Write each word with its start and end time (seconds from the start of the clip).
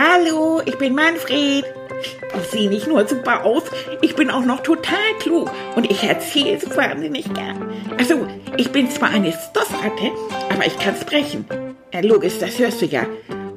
Hallo, 0.00 0.62
ich 0.64 0.78
bin 0.78 0.94
Manfred. 0.94 1.64
Ich 2.40 2.50
sehe 2.52 2.68
nicht 2.68 2.86
nur 2.86 3.08
super 3.08 3.44
aus, 3.44 3.64
ich 4.00 4.14
bin 4.14 4.30
auch 4.30 4.44
noch 4.44 4.62
total 4.62 5.12
klug 5.18 5.50
und 5.74 5.90
ich 5.90 6.04
erzähle 6.04 6.60
so 6.60 6.76
wahnsinnig 6.76 7.34
gern. 7.34 7.68
Also, 7.98 8.28
ich 8.56 8.70
bin 8.70 8.88
zwar 8.88 9.10
eine 9.10 9.32
Stoffratte, 9.32 10.12
aber 10.50 10.64
ich 10.64 10.78
kann 10.78 10.94
sprechen. 10.94 11.46
Ja, 11.92 11.98
logisch, 11.98 12.38
das 12.38 12.56
hörst 12.60 12.80
du 12.80 12.86
ja. 12.86 13.06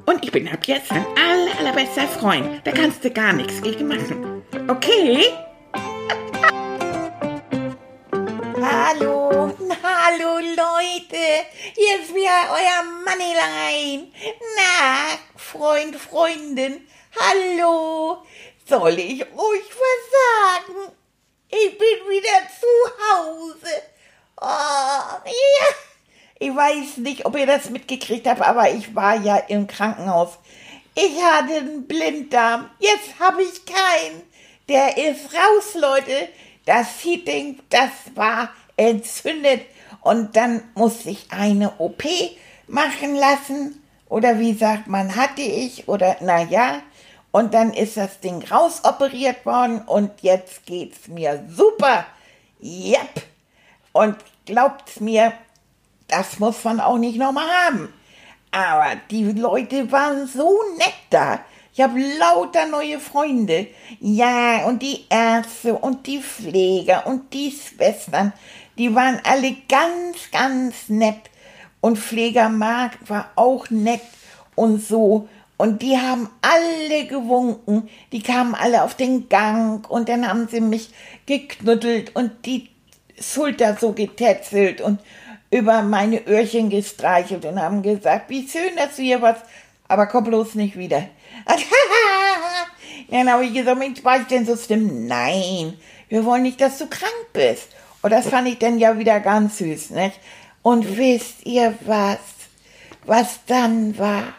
Und 0.08 0.24
ich 0.24 0.32
bin 0.32 0.48
ab 0.48 0.66
jetzt 0.66 0.90
dein 0.90 1.06
aller, 1.16 1.60
allerbester 1.60 2.08
Freund. 2.08 2.62
Da 2.64 2.72
kannst 2.72 3.06
du 3.06 3.12
gar 3.12 3.34
nichts 3.34 3.62
gegen 3.62 3.88
machen. 3.88 4.42
Okay? 4.68 5.26
Hallo, 8.64 9.52
hallo 9.84 10.38
Leute, 10.40 11.24
hier 11.76 12.00
ist 12.02 12.14
wieder 12.14 12.50
euer 12.52 12.84
Moneyline. 13.06 14.08
Na, 14.56 15.18
Freund, 15.52 15.98
Freundin, 15.98 16.88
hallo. 17.20 18.24
Soll 18.66 18.98
ich 19.00 19.22
euch 19.22 19.70
was 19.82 20.64
sagen? 20.64 20.94
Ich 21.50 21.78
bin 21.78 22.10
wieder 22.10 22.48
zu 22.58 22.68
Hause. 23.04 23.82
Oh, 24.40 24.46
ja. 25.26 25.68
Ich 26.40 26.56
weiß 26.56 26.98
nicht, 26.98 27.26
ob 27.26 27.36
ihr 27.36 27.48
das 27.48 27.70
mitgekriegt 27.70 28.28
habt, 28.28 28.42
aber 28.42 28.72
ich 28.72 28.96
war 28.96 29.16
ja 29.16 29.36
im 29.36 29.68
Krankenhaus. 29.68 30.38
Ich 30.96 31.22
hatte 31.22 31.56
einen 31.56 31.86
Blinddarm. 31.86 32.70
Jetzt 32.80 33.20
habe 33.20 33.44
ich 33.44 33.66
keinen. 33.66 34.22
Der 34.70 34.96
ist 34.96 35.34
raus, 35.34 35.74
Leute. 35.74 36.30
Das 36.66 36.88
Heating, 37.04 37.60
das 37.70 37.92
war 38.16 38.54
entzündet. 38.78 39.66
Und 40.00 40.34
dann 40.38 40.72
musste 40.76 41.10
ich 41.10 41.28
eine 41.30 41.78
OP 41.78 42.06
machen 42.68 43.16
lassen. 43.16 43.81
Oder 44.12 44.40
wie 44.40 44.54
sagt 44.54 44.88
man, 44.88 45.16
hatte 45.16 45.42
ich. 45.42 45.88
Oder 45.88 46.18
naja. 46.20 46.82
Und 47.32 47.54
dann 47.54 47.72
ist 47.72 47.96
das 47.96 48.20
Ding 48.20 48.44
rausoperiert 48.44 49.46
worden. 49.46 49.84
Und 49.86 50.12
jetzt 50.22 50.66
geht's 50.66 51.08
mir 51.08 51.46
super. 51.50 52.06
Yep. 52.62 53.24
Und 53.94 54.18
glaubt's 54.46 55.00
mir, 55.00 55.32
das 56.10 56.40
muss 56.40 56.62
man 56.66 56.82
auch 56.82 56.98
nicht 56.98 57.18
nochmal 57.18 57.48
haben. 57.66 57.94
Aber 58.52 58.98
die 59.10 59.32
Leute 59.32 59.90
waren 59.94 60.28
so 60.28 60.60
nett 60.78 60.94
da. 61.10 61.40
Ich 61.74 61.80
habe 61.80 61.98
lauter 62.20 62.66
neue 62.66 63.00
Freunde. 63.00 63.68
Ja, 64.02 64.66
und 64.66 64.82
die 64.82 65.06
Ärzte 65.10 65.74
und 65.74 66.06
die 66.06 66.20
Pfleger 66.22 67.08
und 67.08 67.34
die 67.34 67.50
Schwestern, 67.50 68.34
die 68.78 68.94
waren 68.94 69.22
alle 69.24 69.56
ganz, 69.70 70.30
ganz 70.34 70.90
nett. 70.90 71.31
Und 71.82 71.98
Pfleger 71.98 72.50
Mark 72.50 72.98
war 73.08 73.32
auch 73.36 73.70
nett 73.70 74.02
und 74.56 74.82
so. 74.82 75.28
Und 75.58 75.82
die 75.82 75.98
haben 75.98 76.30
alle 76.42 77.06
gewunken. 77.06 77.90
Die 78.12 78.24
kamen 78.24 78.56
alle 78.56 78.84
auf 78.84 78.96
den 78.96 79.30
Gang 79.30 79.88
und 79.90 80.10
dann 80.10 80.28
haben 80.28 80.48
sie 80.48 80.62
mich 80.62 80.92
geknuddelt 81.26 82.16
und 82.16 82.46
die 82.46 82.70
Schulter 83.20 83.78
so 83.80 83.94
getätselt 83.94 84.82
und 84.82 85.00
über 85.52 85.82
meine 85.84 86.26
Öhrchen 86.28 86.70
gestreichelt 86.70 87.46
und 87.46 87.62
haben 87.62 87.84
gesagt, 87.84 88.30
wie 88.30 88.48
schön, 88.48 88.76
dass 88.78 88.96
du 88.96 89.04
hier 89.04 89.22
warst, 89.22 89.44
aber 89.88 90.08
komm 90.08 90.24
bloß 90.24 90.56
nicht 90.56 90.78
wieder. 90.78 91.04
Dann 93.10 93.30
habe 93.30 93.46
ich 93.46 93.54
gesagt, 93.54 93.78
Mensch, 93.78 94.04
war 94.04 94.22
ich 94.22 94.28
denn 94.28 94.46
so 94.46 94.56
schlimm? 94.56 95.06
Nein, 95.06 95.74
wir 96.08 96.24
wollen 96.24 96.44
nicht, 96.44 96.62
dass 96.62 96.78
du 96.78 96.88
krank 96.88 97.12
bist. 97.34 97.68
Und 98.02 98.12
das 98.12 98.30
fand 98.30 98.48
ich 98.48 98.58
dann 98.58 98.80
ja 98.80 98.98
wieder 98.98 99.20
ganz 99.20 99.58
süß, 99.60 99.92
nicht? 99.92 100.20
Und 100.64 100.98
wisst 100.98 101.46
ihr 101.46 101.76
was? 101.86 102.20
Was 103.06 103.40
dann 103.46 103.98
war? 103.98 104.34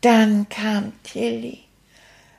Dann 0.00 0.48
kam 0.48 0.92
Tilly 1.02 1.64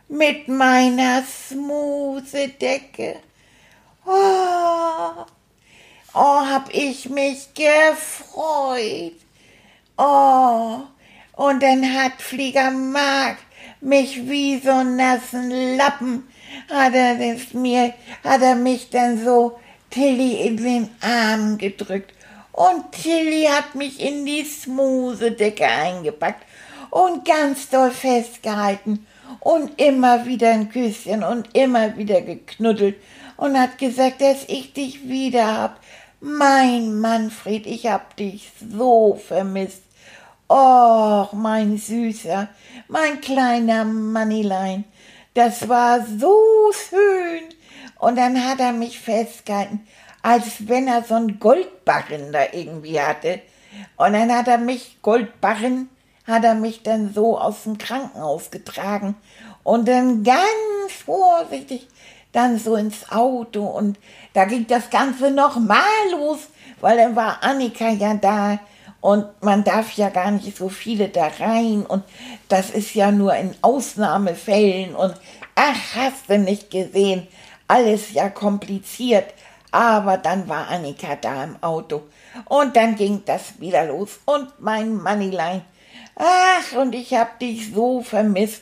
mit 0.07 0.47
meiner 0.47 1.23
Smusedecke. 1.23 3.17
Oh, 4.05 5.25
oh, 6.13 6.45
hab 6.45 6.73
ich 6.73 7.09
mich 7.09 7.53
gefreut. 7.53 9.15
Oh, 9.97 10.81
und 11.33 11.63
dann 11.63 11.93
hat 11.93 12.21
Flieger 12.21 12.71
Mark 12.71 13.37
mich 13.81 14.27
wie 14.27 14.59
so 14.59 14.83
nassen 14.83 15.77
Lappen, 15.77 16.27
hat 16.69 16.93
er 16.93 17.15
mir, 17.53 17.93
hat 18.23 18.41
er 18.41 18.55
mich 18.55 18.89
dann 18.89 19.23
so 19.23 19.59
Tilly 19.89 20.47
in 20.47 20.57
den 20.57 20.89
Arm 21.01 21.57
gedrückt. 21.57 22.13
Und 22.55 22.93
Tilly 22.93 23.49
hat 23.51 23.75
mich 23.75 23.99
in 23.99 24.25
die 24.25 24.45
Smusedecke 24.45 25.67
eingepackt 25.67 26.45
und 26.89 27.25
ganz 27.25 27.67
doll 27.69 27.91
festgehalten 27.91 29.05
und 29.41 29.77
immer 29.77 30.25
wieder 30.25 30.51
ein 30.51 30.69
Küsschen 30.69 31.25
und 31.25 31.53
immer 31.53 31.97
wieder 31.97 32.21
geknuddelt 32.21 32.95
und 33.35 33.59
hat 33.59 33.77
gesagt, 33.77 34.21
dass 34.21 34.45
ich 34.47 34.71
dich 34.71 35.09
wieder 35.09 35.57
hab. 35.57 35.81
Mein 36.21 36.97
Manfred, 36.97 37.67
ich 37.67 37.87
hab 37.87 38.15
dich 38.15 38.49
so 38.71 39.15
vermisst. 39.15 39.83
Och, 40.47 41.33
mein 41.33 41.77
Süßer, 41.77 42.47
mein 42.87 43.19
kleiner 43.19 43.83
Mannilein, 43.83 44.85
das 45.33 45.67
war 45.67 46.05
so 46.05 46.71
schön. 46.71 47.43
Und 47.99 48.17
dann 48.17 48.47
hat 48.47 48.61
er 48.61 48.71
mich 48.71 48.97
festgehalten, 48.97 49.85
als 50.25 50.67
wenn 50.67 50.87
er 50.87 51.03
so 51.03 51.13
einen 51.13 51.39
Goldbarren 51.39 52.31
da 52.31 52.45
irgendwie 52.51 52.99
hatte. 52.99 53.41
Und 53.95 54.13
dann 54.13 54.35
hat 54.35 54.47
er 54.47 54.57
mich, 54.57 54.97
Goldbarren, 55.03 55.87
hat 56.25 56.43
er 56.43 56.55
mich 56.55 56.81
dann 56.81 57.13
so 57.13 57.39
aus 57.39 57.61
dem 57.61 57.77
Krankenhaus 57.77 58.49
getragen 58.49 59.13
und 59.61 59.87
dann 59.87 60.23
ganz 60.23 60.39
vorsichtig 61.05 61.87
dann 62.31 62.57
so 62.57 62.75
ins 62.75 63.11
Auto 63.11 63.67
und 63.67 63.99
da 64.33 64.45
ging 64.45 64.65
das 64.65 64.89
Ganze 64.89 65.29
noch 65.29 65.59
mal 65.59 65.83
los, 66.11 66.39
weil 66.81 66.97
dann 66.97 67.15
war 67.15 67.43
Annika 67.43 67.89
ja 67.89 68.15
da 68.15 68.57
und 69.01 69.27
man 69.43 69.63
darf 69.63 69.91
ja 69.91 70.09
gar 70.09 70.31
nicht 70.31 70.57
so 70.57 70.69
viele 70.69 71.09
da 71.09 71.27
rein 71.39 71.85
und 71.85 72.03
das 72.49 72.71
ist 72.71 72.95
ja 72.95 73.11
nur 73.11 73.35
in 73.35 73.53
Ausnahmefällen 73.61 74.95
und 74.95 75.13
ach, 75.53 75.95
hast 75.95 76.31
du 76.31 76.39
nicht 76.39 76.71
gesehen, 76.71 77.27
alles 77.67 78.11
ja 78.11 78.29
kompliziert. 78.29 79.31
Aber 79.75 80.15
dann 80.15 80.47
war 80.47 80.69
Annika 80.69 81.17
da 81.17 81.43
im 81.43 81.61
Auto 81.61 82.03
und 82.45 82.77
dann 82.77 82.95
ging 82.95 83.23
das 83.25 83.59
wieder 83.59 83.83
los 83.83 84.21
und 84.23 84.47
mein 84.57 84.95
Moneyline. 84.95 85.63
Ach, 86.15 86.77
und 86.77 86.95
ich 86.95 87.13
hab 87.13 87.39
dich 87.39 87.73
so 87.73 87.99
vermisst 88.01 88.61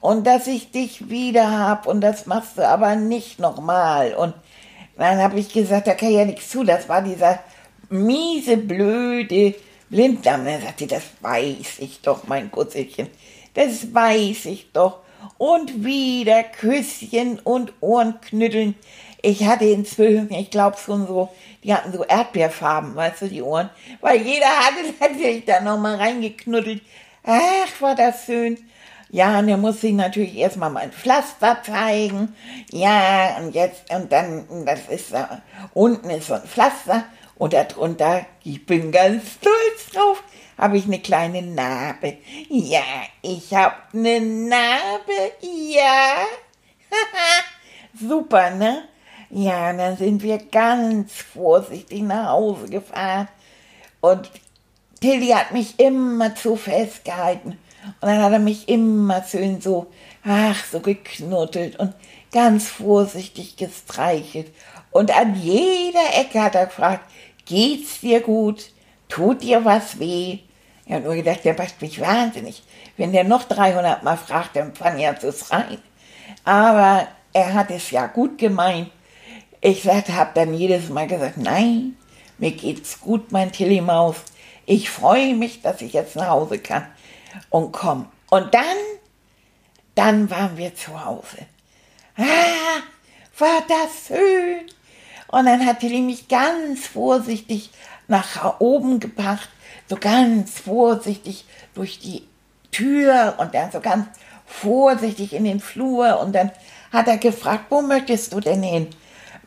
und 0.00 0.26
dass 0.26 0.46
ich 0.46 0.70
dich 0.70 1.10
wieder 1.10 1.50
hab 1.50 1.86
und 1.86 2.00
das 2.00 2.24
machst 2.24 2.56
du 2.56 2.66
aber 2.66 2.96
nicht 2.96 3.38
nochmal. 3.38 4.14
Und 4.14 4.32
dann 4.96 5.18
habe 5.18 5.38
ich 5.38 5.52
gesagt, 5.52 5.86
da 5.86 5.92
kann 5.92 6.12
ja 6.12 6.24
nichts 6.24 6.48
zu, 6.48 6.64
das 6.64 6.88
war 6.88 7.02
dieser 7.02 7.40
miese, 7.90 8.56
blöde 8.56 9.54
Blinddarm. 9.90 10.46
Dann 10.46 10.62
sagte, 10.62 10.86
das 10.86 11.02
weiß 11.20 11.80
ich 11.80 12.00
doch, 12.00 12.26
mein 12.26 12.50
Gusselchen. 12.50 13.08
Das 13.52 13.92
weiß 13.92 14.46
ich 14.46 14.72
doch. 14.72 15.00
Und 15.36 15.84
wieder 15.84 16.42
Küsschen 16.42 17.38
und 17.40 17.74
Ohrenknütteln. 17.82 18.76
Ich 19.26 19.42
hatte 19.46 19.64
inzwischen, 19.64 20.30
ich 20.34 20.50
glaube 20.50 20.76
schon 20.76 21.06
so, 21.06 21.30
die 21.62 21.72
hatten 21.72 21.94
so 21.94 22.04
Erdbeerfarben, 22.04 22.94
weißt 22.94 23.22
du, 23.22 23.28
die 23.28 23.40
Ohren. 23.40 23.70
Weil 24.02 24.20
jeder 24.20 24.44
hatte 24.46 24.92
natürlich 25.00 25.46
da 25.46 25.62
nochmal 25.62 25.96
reingeknuddelt. 25.96 26.82
Ach, 27.22 27.80
war 27.80 27.94
das 27.94 28.26
schön. 28.26 28.58
Ja, 29.08 29.38
und 29.38 29.48
er 29.48 29.56
muss 29.56 29.80
sich 29.80 29.94
natürlich 29.94 30.36
erstmal 30.36 30.68
mein 30.68 30.92
Pflaster 30.92 31.56
zeigen. 31.62 32.36
Ja, 32.70 33.38
und 33.38 33.54
jetzt, 33.54 33.90
und 33.90 34.12
dann, 34.12 34.66
das 34.66 34.80
ist 34.90 35.14
da, 35.14 35.40
unten 35.72 36.10
ist 36.10 36.26
so 36.26 36.34
ein 36.34 36.42
Pflaster 36.42 37.04
und 37.36 37.54
darunter, 37.54 38.26
ich 38.42 38.66
bin 38.66 38.92
ganz 38.92 39.22
stolz 39.40 39.90
drauf, 39.90 40.22
habe 40.58 40.76
ich 40.76 40.84
eine 40.84 40.98
kleine 40.98 41.40
Narbe. 41.40 42.18
Ja, 42.50 42.82
ich 43.22 43.54
habe 43.54 43.74
eine 43.94 44.20
Narbe, 44.20 45.32
ja. 45.40 46.26
Super, 47.98 48.50
ne? 48.50 48.82
Ja, 49.36 49.72
dann 49.72 49.96
sind 49.96 50.22
wir 50.22 50.38
ganz 50.38 51.12
vorsichtig 51.12 52.02
nach 52.02 52.28
Hause 52.28 52.68
gefahren. 52.68 53.26
Und 54.00 54.30
Tilly 55.00 55.30
hat 55.30 55.50
mich 55.50 55.80
immer 55.80 56.36
zu 56.36 56.54
festgehalten. 56.54 57.58
Und 58.00 58.08
dann 58.08 58.22
hat 58.22 58.30
er 58.30 58.38
mich 58.38 58.68
immer 58.68 59.24
schön 59.24 59.60
so, 59.60 59.88
ach, 60.24 60.64
so 60.70 60.78
geknuddelt 60.78 61.80
und 61.80 61.94
ganz 62.30 62.68
vorsichtig 62.68 63.56
gestreichelt. 63.56 64.54
Und 64.92 65.10
an 65.10 65.34
jeder 65.34 66.16
Ecke 66.16 66.40
hat 66.40 66.54
er 66.54 66.66
gefragt, 66.66 67.10
geht's 67.44 67.98
dir 67.98 68.20
gut? 68.20 68.70
Tut 69.08 69.42
dir 69.42 69.64
was 69.64 69.98
weh? 69.98 70.38
Ich 70.86 70.92
habe 70.92 71.02
nur 71.02 71.16
gedacht, 71.16 71.44
der 71.44 71.58
macht 71.58 71.82
mich 71.82 72.00
wahnsinnig. 72.00 72.62
Wenn 72.96 73.10
der 73.10 73.24
noch 73.24 73.42
300 73.42 74.04
Mal 74.04 74.16
fragt, 74.16 74.54
dann 74.54 74.76
fange 74.76 75.00
ich 75.00 75.08
an 75.08 75.18
zu 75.18 75.32
schreien. 75.32 75.82
Aber 76.44 77.08
er 77.32 77.52
hat 77.52 77.72
es 77.72 77.90
ja 77.90 78.06
gut 78.06 78.38
gemeint. 78.38 78.92
Ich 79.64 79.88
habe 79.88 80.30
dann 80.34 80.52
jedes 80.52 80.90
Mal 80.90 81.06
gesagt, 81.06 81.38
nein, 81.38 81.96
mir 82.36 82.52
geht's 82.52 83.00
gut, 83.00 83.32
mein 83.32 83.50
Tilly-Maus. 83.50 84.16
Ich 84.66 84.90
freue 84.90 85.34
mich, 85.34 85.62
dass 85.62 85.80
ich 85.80 85.92
jetzt 85.94 86.16
nach 86.16 86.28
Hause 86.28 86.58
kann. 86.58 86.86
Und 87.48 87.72
komm. 87.72 88.08
Und 88.30 88.52
dann 88.52 88.76
dann 89.94 90.30
waren 90.30 90.56
wir 90.56 90.74
zu 90.74 91.04
Hause. 91.04 91.38
Ah, 92.16 92.82
war 93.38 93.62
das 93.68 94.08
schön. 94.08 94.66
Und 95.28 95.46
dann 95.46 95.64
hat 95.64 95.80
Tilly 95.80 96.00
mich 96.00 96.28
ganz 96.28 96.86
vorsichtig 96.86 97.70
nach 98.06 98.60
oben 98.60 99.00
gebracht, 99.00 99.48
so 99.88 99.96
ganz 99.96 100.60
vorsichtig 100.60 101.44
durch 101.74 101.98
die 101.98 102.22
Tür 102.70 103.34
und 103.38 103.54
dann 103.54 103.70
so 103.70 103.80
ganz 103.80 104.06
vorsichtig 104.46 105.32
in 105.32 105.44
den 105.44 105.60
Flur 105.60 106.20
und 106.20 106.34
dann 106.34 106.50
hat 106.92 107.08
er 107.08 107.18
gefragt, 107.18 107.66
wo 107.70 107.80
möchtest 107.82 108.32
du 108.32 108.40
denn 108.40 108.62
hin? 108.62 108.88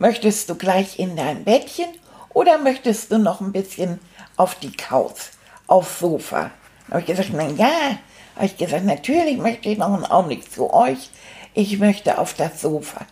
Möchtest 0.00 0.48
du 0.48 0.54
gleich 0.54 1.00
in 1.00 1.16
dein 1.16 1.42
Bettchen 1.42 1.88
oder 2.32 2.58
möchtest 2.58 3.10
du 3.10 3.18
noch 3.18 3.40
ein 3.40 3.50
bisschen 3.50 3.98
auf 4.36 4.54
die 4.54 4.70
Couch, 4.70 5.32
aufs 5.66 5.98
Sofa? 5.98 6.52
Da 6.86 6.90
habe 6.90 7.00
ich 7.00 7.06
gesagt, 7.06 7.30
na 7.32 7.48
ja, 7.48 7.98
habe 8.36 8.46
ich 8.46 8.56
gesagt, 8.56 8.84
natürlich 8.84 9.38
möchte 9.38 9.68
ich 9.68 9.76
noch 9.76 9.92
einen 9.92 10.04
Augenblick 10.04 10.52
zu 10.52 10.72
euch. 10.72 11.10
Ich 11.52 11.80
möchte 11.80 12.18
auf 12.18 12.34
das 12.34 12.60
Sofa. 12.60 13.06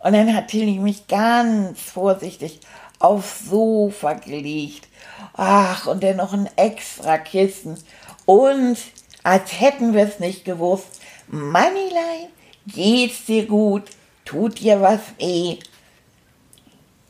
Und 0.00 0.14
dann 0.14 0.34
hat 0.34 0.48
Tilly 0.48 0.80
mich 0.80 1.06
ganz 1.06 1.80
vorsichtig 1.80 2.58
aufs 2.98 3.48
Sofa 3.48 4.14
gelegt. 4.14 4.88
Ach, 5.34 5.86
und 5.86 6.02
dann 6.02 6.16
noch 6.16 6.32
ein 6.32 6.50
extra 6.56 7.16
Kissen. 7.16 7.78
Und 8.26 8.78
als 9.22 9.60
hätten 9.60 9.94
wir 9.94 10.02
es 10.02 10.18
nicht 10.18 10.44
gewusst, 10.44 11.00
Moneylein, 11.28 12.28
geht's 12.66 13.24
dir 13.24 13.46
gut? 13.46 13.84
Tut 14.24 14.58
dir 14.58 14.80
was 14.80 15.00
weh? 15.18 15.58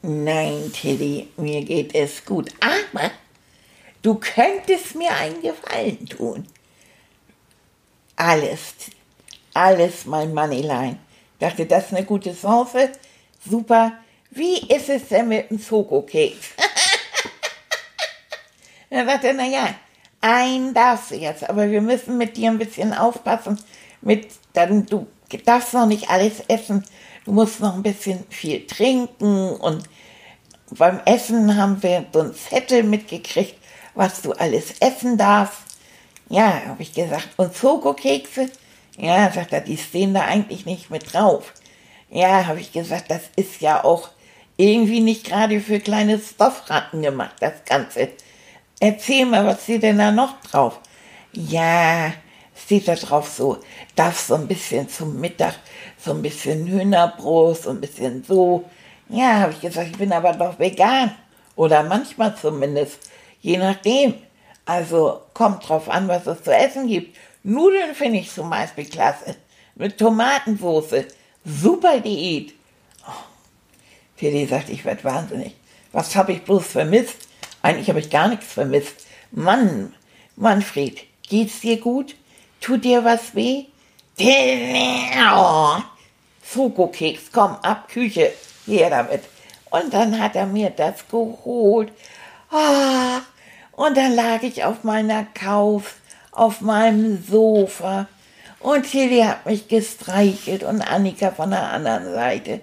Nein, 0.07 0.71
Tilly, 0.71 1.31
mir 1.39 1.65
geht 1.65 1.95
es 1.95 2.27
gut. 2.27 2.51
Aber 2.61 3.11
du 4.03 4.17
könntest 4.17 4.95
mir 4.97 5.11
einen 5.17 5.41
Gefallen 5.41 6.07
tun. 6.07 6.47
Alles, 8.15 8.75
alles, 9.55 10.05
mein 10.05 10.35
Moneylein. 10.35 10.99
Dachte, 11.39 11.65
das 11.65 11.87
ist 11.87 11.95
eine 11.95 12.05
gute 12.05 12.39
Chance. 12.39 12.93
Super. 13.49 13.93
Wie 14.29 14.59
ist 14.69 14.91
es 14.91 15.09
denn 15.09 15.29
mit 15.29 15.49
dem 15.49 15.59
Schokokeks? 15.59 16.49
er 18.91 19.07
sagte, 19.07 19.33
naja, 19.33 19.75
ein 20.21 20.75
darfst 20.75 21.13
du 21.13 21.15
jetzt, 21.15 21.49
aber 21.49 21.71
wir 21.71 21.81
müssen 21.81 22.19
mit 22.19 22.37
dir 22.37 22.51
ein 22.51 22.59
bisschen 22.59 22.93
aufpassen. 22.93 23.59
Mit, 24.03 24.29
dann, 24.53 24.85
du 24.85 25.07
darfst 25.47 25.73
noch 25.73 25.87
nicht 25.87 26.11
alles 26.11 26.41
essen. 26.49 26.85
Du 27.25 27.33
musst 27.33 27.61
noch 27.61 27.75
ein 27.75 27.83
bisschen 27.83 28.25
viel 28.29 28.67
trinken 28.67 29.51
und 29.51 29.85
beim 30.71 31.01
Essen 31.05 31.57
haben 31.57 31.83
wir 31.83 32.05
so 32.13 32.21
einen 32.21 32.35
Zettel 32.35 32.83
mitgekriegt, 32.83 33.57
was 33.95 34.23
du 34.23 34.33
alles 34.33 34.75
essen 34.81 35.17
darfst. 35.17 35.61
Ja, 36.29 36.63
habe 36.67 36.83
ich 36.83 36.93
gesagt. 36.93 37.29
Und 37.37 37.55
Schokokekse? 37.55 38.51
Ja, 38.97 39.31
sagt 39.31 39.53
er, 39.53 39.61
die 39.61 39.77
stehen 39.77 40.15
da 40.15 40.23
eigentlich 40.23 40.67
nicht 40.67 40.91
mit 40.91 41.13
drauf. 41.13 41.53
Ja, 42.11 42.47
habe 42.47 42.61
ich 42.61 42.73
gesagt, 42.73 43.11
das 43.11 43.23
ist 43.37 43.61
ja 43.61 43.83
auch 43.85 44.09
irgendwie 44.57 45.01
nicht 45.01 45.25
gerade 45.25 45.61
für 45.61 45.81
kleine 45.81 46.19
Stoffratten 46.19 47.03
gemacht, 47.03 47.35
das 47.41 47.65
Ganze. 47.65 48.11
Erzähl 48.81 49.27
mal, 49.27 49.47
was 49.47 49.63
steht 49.65 49.83
denn 49.83 49.99
da 49.99 50.13
noch 50.13 50.41
drauf? 50.43 50.79
Ja, 51.33 52.13
steht 52.55 52.89
da 52.89 52.95
drauf 52.95 53.29
so, 53.29 53.59
darf 53.97 54.19
so 54.19 54.35
ein 54.35 54.47
bisschen 54.47 54.89
zum 54.89 55.21
Mittag, 55.21 55.55
so 55.99 56.13
ein 56.13 56.23
bisschen 56.23 56.67
Hühnerbrust, 56.67 57.65
so 57.65 57.71
ein 57.71 57.81
bisschen 57.81 58.25
so. 58.25 58.65
Ja, 59.09 59.41
habe 59.41 59.53
ich 59.53 59.61
gesagt, 59.61 59.91
ich 59.91 59.99
bin 59.99 60.13
aber 60.13 60.33
doch 60.33 60.59
vegan. 60.59 61.15
Oder 61.57 61.83
manchmal 61.83 62.37
zumindest, 62.37 62.99
je 63.41 63.59
nachdem. 63.59 64.15
Also 64.67 65.21
kommt 65.35 65.69
drauf 65.69 65.89
an, 65.91 66.09
was 66.09 66.27
es 66.27 66.43
zu 66.43 66.55
essen 66.55 66.87
gibt. 66.89 67.17
Nudeln 67.43 67.95
finde 67.95 68.21
ich 68.21 68.33
zum 68.33 68.49
Beispiel 68.49 68.87
klasse. 68.87 69.37
Mit 69.75 69.99
Tomatensoße. 69.99 71.07
Super 71.45 72.01
Diät. 72.01 72.55
Oh. 73.07 74.47
Sagt, 74.49 74.71
ich 74.71 74.85
werde 74.87 75.05
wahnsinnig. 75.05 75.55
Was 75.93 76.17
habe 76.17 76.33
ich 76.33 76.43
bloß 76.43 76.67
vermisst? 76.67 77.29
Eigentlich 77.61 77.89
habe 77.91 78.01
ich 78.01 78.09
gar 78.09 78.29
nichts 78.29 78.53
vermisst. 78.53 79.07
Mann, 79.31 79.95
Manfred, 80.37 81.01
geht's 81.29 81.61
dir 81.61 81.79
gut? 81.79 82.17
Tut 82.65 82.83
dir 82.83 83.05
was 83.05 83.35
weh? 83.35 83.67
Oh. 84.19 85.77
Schokokeks, 86.51 87.31
komm, 87.31 87.57
ab, 87.61 87.89
Küche, 87.89 88.33
her 88.65 88.89
damit. 88.89 89.25
Und 89.71 89.93
dann 89.93 90.19
hat 90.19 90.35
er 90.35 90.47
mir 90.47 90.71
das 90.71 91.07
geholt. 91.09 91.93
Ah, 92.51 93.21
und 93.73 93.99
dann 93.99 94.15
lag 94.15 94.43
ich 94.43 94.65
auf 94.65 94.83
meiner 94.83 95.25
Couch 95.35 95.85
auf 96.33 96.63
meinem 96.63 97.23
Sofa 97.23 98.09
und 98.61 98.91
Tilly 98.91 99.21
hat 99.21 99.45
mich 99.45 99.69
gestreichelt 99.69 100.63
und 100.63 100.81
Annika 100.81 101.33
von 101.33 101.51
der 101.51 101.71
anderen 101.71 102.15
Seite. 102.15 102.61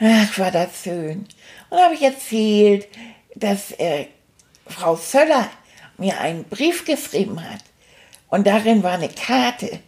Ach, 0.00 0.38
war 0.38 0.50
das 0.50 0.82
schön. 0.84 1.26
Und 1.70 1.78
habe 1.78 1.94
ich 1.94 2.02
erzählt, 2.02 2.88
dass 3.36 3.72
äh, 3.72 4.08
Frau 4.66 4.96
Söller 4.96 5.48
mir 5.96 6.20
einen 6.20 6.44
Brief 6.44 6.84
geschrieben 6.84 7.42
hat. 7.42 7.69
Und 8.30 8.46
darin 8.46 8.82
war 8.82 8.92
eine 8.92 9.08
Karte, 9.08 9.80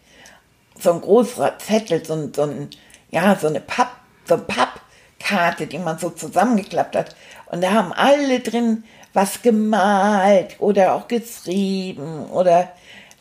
so 0.78 0.92
ein 0.92 1.00
großer 1.00 1.58
Zettel, 1.58 2.04
so, 2.04 2.14
ein, 2.14 2.34
so, 2.34 2.42
ein, 2.42 2.70
ja, 3.10 3.36
so 3.36 3.46
eine 3.46 3.60
Papp, 3.60 3.92
so 4.26 4.34
eine 4.34 4.42
Pappkarte, 4.42 5.66
die 5.66 5.78
man 5.78 5.98
so 5.98 6.10
zusammengeklappt 6.10 6.96
hat. 6.96 7.16
Und 7.46 7.62
da 7.62 7.72
haben 7.72 7.92
alle 7.92 8.40
drin 8.40 8.84
was 9.12 9.42
gemalt 9.42 10.56
oder 10.58 10.94
auch 10.94 11.06
geschrieben 11.06 12.26
oder 12.30 12.68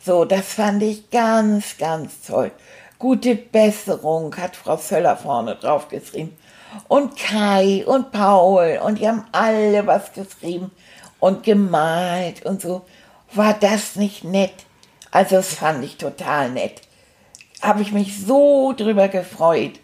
so, 0.04 0.24
das 0.24 0.54
fand 0.54 0.82
ich 0.82 1.10
ganz, 1.10 1.78
ganz 1.78 2.22
toll. 2.26 2.50
Gute 2.98 3.36
Besserung 3.36 4.36
hat 4.36 4.56
Frau 4.56 4.76
Völler 4.76 5.16
vorne 5.16 5.54
drauf 5.54 5.88
geschrieben. 5.88 6.36
Und 6.88 7.16
Kai 7.16 7.84
und 7.86 8.10
Paul 8.10 8.80
und 8.84 8.98
die 8.98 9.06
haben 9.06 9.24
alle 9.30 9.86
was 9.86 10.12
geschrieben 10.12 10.72
und 11.20 11.44
gemalt 11.44 12.44
und 12.44 12.62
so. 12.62 12.82
War 13.34 13.54
das 13.54 13.96
nicht 13.96 14.24
nett? 14.24 14.54
Also 15.12 15.36
das 15.36 15.54
fand 15.54 15.84
ich 15.84 15.98
total 15.98 16.50
nett. 16.50 16.80
Habe 17.60 17.82
ich 17.82 17.92
mich 17.92 18.18
so 18.18 18.72
drüber 18.72 19.08
gefreut. 19.08 19.78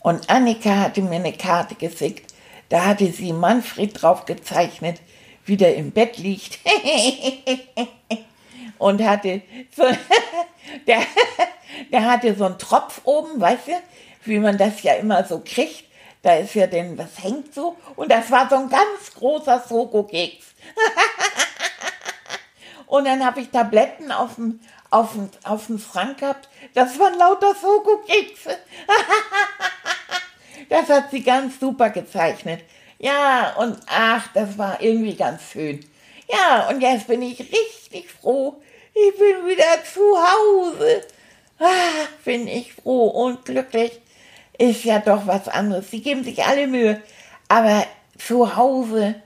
Und 0.00 0.30
Annika 0.30 0.76
hatte 0.76 1.02
mir 1.02 1.16
eine 1.16 1.32
Karte 1.32 1.74
geschickt. 1.74 2.32
Da 2.68 2.84
hatte 2.84 3.10
sie 3.10 3.32
Manfred 3.32 4.00
drauf 4.00 4.26
gezeichnet, 4.26 5.00
wie 5.46 5.56
der 5.56 5.74
im 5.76 5.90
Bett 5.90 6.18
liegt. 6.18 6.58
und 8.78 9.02
hatte 9.02 9.42
so, 9.74 9.82
der, 10.86 11.00
der 11.92 12.04
hatte 12.04 12.34
so 12.36 12.44
einen 12.44 12.58
Tropf 12.58 13.00
oben, 13.04 13.40
weißt 13.40 13.68
du, 13.68 13.72
wie 14.24 14.38
man 14.38 14.58
das 14.58 14.82
ja 14.82 14.94
immer 14.94 15.24
so 15.24 15.42
kriegt. 15.44 15.84
Da 16.22 16.36
ist 16.36 16.54
ja 16.54 16.66
denn, 16.66 16.96
das 16.96 17.22
hängt 17.22 17.54
so. 17.54 17.76
Und 17.96 18.10
das 18.10 18.30
war 18.30 18.48
so 18.48 18.56
ein 18.56 18.68
ganz 18.68 19.14
großer 19.14 19.62
Schokokeks. 19.66 20.54
Und 22.86 23.04
dann 23.06 23.24
habe 23.24 23.40
ich 23.40 23.50
Tabletten 23.50 24.12
auf 24.12 24.36
dem, 24.36 24.60
auf 24.90 25.12
dem, 25.12 25.28
auf 25.44 25.66
dem 25.66 25.78
Schrank 25.78 26.18
gehabt. 26.18 26.48
Das 26.74 26.98
waren 26.98 27.18
lauter 27.18 27.54
Schokokekse. 27.54 28.56
das 30.68 30.88
hat 30.88 31.10
sie 31.10 31.22
ganz 31.22 31.58
super 31.58 31.90
gezeichnet. 31.90 32.62
Ja, 32.98 33.54
und 33.58 33.78
ach, 33.86 34.28
das 34.34 34.56
war 34.56 34.80
irgendwie 34.80 35.14
ganz 35.14 35.42
schön. 35.50 35.84
Ja, 36.30 36.68
und 36.68 36.80
jetzt 36.80 37.06
bin 37.06 37.22
ich 37.22 37.38
richtig 37.40 38.10
froh. 38.10 38.62
Ich 38.94 39.18
bin 39.18 39.46
wieder 39.46 39.84
zu 39.92 40.00
Hause. 40.00 41.02
Ah, 41.58 42.06
bin 42.24 42.46
ich 42.48 42.72
froh 42.74 43.08
und 43.08 43.44
glücklich. 43.44 44.00
Ist 44.56 44.84
ja 44.84 45.00
doch 45.00 45.26
was 45.26 45.48
anderes. 45.48 45.90
Sie 45.90 46.00
geben 46.00 46.24
sich 46.24 46.44
alle 46.44 46.66
Mühe. 46.66 47.02
Aber 47.48 47.86
zu 48.18 48.56
Hause, 48.56 49.16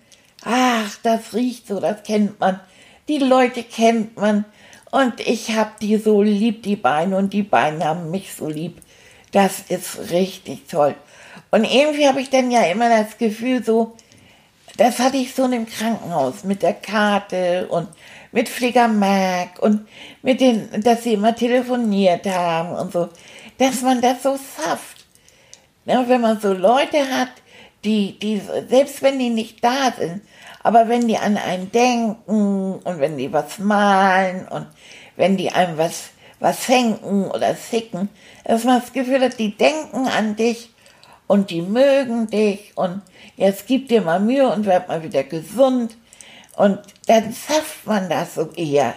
ach, 0.45 0.97
das 1.03 1.35
riecht 1.35 1.67
so, 1.67 1.81
das 1.81 2.03
kennt 2.03 2.41
man. 2.41 2.61
Die 3.09 3.19
Leute 3.19 3.63
kennt 3.63 4.17
man. 4.17 4.45
Und 4.91 5.21
ich 5.21 5.57
hab 5.57 5.81
die 5.81 5.97
so 5.97 6.23
lieb, 6.23 6.63
die 6.63 6.77
Beine, 6.77 7.17
und 7.17 7.33
die 7.33 7.43
Beine 7.43 7.85
haben 7.85 8.11
mich 8.11 8.33
so 8.33 8.49
lieb. 8.49 8.81
Das 9.33 9.61
ist 9.69 10.11
richtig 10.11 10.67
toll. 10.67 10.95
Und 11.51 11.65
irgendwie 11.65 12.09
habe 12.09 12.21
ich 12.21 12.31
dann 12.31 12.51
ja 12.51 12.63
immer 12.63 12.89
das 12.89 13.19
Gefühl 13.19 13.63
so, 13.63 13.97
das 14.77 14.99
hatte 14.99 15.17
ich 15.17 15.35
so 15.35 15.45
in 15.45 15.51
dem 15.51 15.67
Krankenhaus 15.67 16.45
mit 16.45 16.63
der 16.63 16.75
Karte 16.75 17.67
und 17.69 17.89
mit 18.33 18.49
Pfleger 18.49 18.89
Mark 18.89 19.59
und 19.61 19.89
mit 20.23 20.41
den, 20.41 20.69
dass 20.83 21.03
sie 21.03 21.15
immer 21.15 21.35
telefoniert 21.35 22.27
haben 22.27 22.73
und 22.73 22.93
so, 22.93 23.09
dass 23.59 23.83
man 23.83 24.01
das 24.01 24.23
so 24.23 24.37
saft. 24.37 25.07
Ja, 25.85 26.09
wenn 26.09 26.21
man 26.21 26.41
so 26.41 26.53
Leute 26.53 26.99
hat, 27.11 27.31
die, 27.85 28.19
die, 28.19 28.41
selbst 28.69 29.03
wenn 29.03 29.19
die 29.19 29.31
nicht 29.31 29.65
da 29.65 29.93
sind, 29.99 30.23
aber 30.69 30.87
wenn 30.91 31.09
die 31.09 31.17
an 31.17 31.39
einen 31.39 31.73
denken 31.73 32.75
und 32.85 33.01
wenn 33.01 33.17
die 33.17 33.33
was 33.33 33.59
malen 33.59 34.47
und 34.49 34.67
wenn 35.17 35.39
die 35.39 35.51
einem 35.51 35.79
was, 35.79 36.11
was 36.41 36.63
schenken 36.63 37.25
oder 37.31 37.57
schicken, 37.57 38.11
dass 38.45 38.65
man 38.65 38.83
das 38.83 38.93
Gefühl 38.93 39.23
hat, 39.23 39.39
die 39.39 39.57
denken 39.57 40.07
an 40.07 40.37
dich 40.37 40.69
und 41.27 41.49
die 41.49 41.63
mögen 41.63 42.27
dich 42.27 42.77
und 42.77 43.01
jetzt 43.39 43.67
gib 43.67 43.89
dir 43.89 44.03
mal 44.03 44.21
Mühe 44.21 44.47
und 44.47 44.67
werd 44.67 44.89
mal 44.89 45.03
wieder 45.03 45.25
gesund. 45.25 45.97
Und 46.55 46.79
dann 47.07 47.33
schafft 47.33 47.87
man 47.87 48.11
das 48.11 48.35
so 48.35 48.51
eher. 48.55 48.93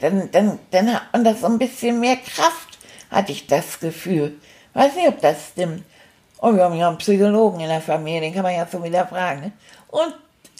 Dann, 0.00 0.32
dann, 0.32 0.58
dann 0.72 0.92
hat 0.92 1.12
man 1.12 1.22
das 1.22 1.42
so 1.42 1.46
ein 1.46 1.60
bisschen 1.60 2.00
mehr 2.00 2.16
Kraft 2.16 2.76
hatte 3.08 3.30
ich 3.30 3.46
das 3.46 3.78
Gefühl. 3.78 4.40
Weiß 4.72 4.96
nicht, 4.96 5.06
ob 5.06 5.20
das 5.20 5.50
stimmt. 5.52 5.84
Und 6.38 6.56
wir 6.56 6.64
haben 6.64 6.74
ja 6.74 6.88
einen 6.88 6.98
Psychologen 6.98 7.60
in 7.60 7.68
der 7.68 7.80
Familie, 7.80 8.22
den 8.22 8.34
kann 8.34 8.42
man 8.42 8.56
ja 8.56 8.66
so 8.66 8.82
wieder 8.82 9.06
fragen. 9.06 9.42
Ne? 9.42 9.52
Und 9.86 10.12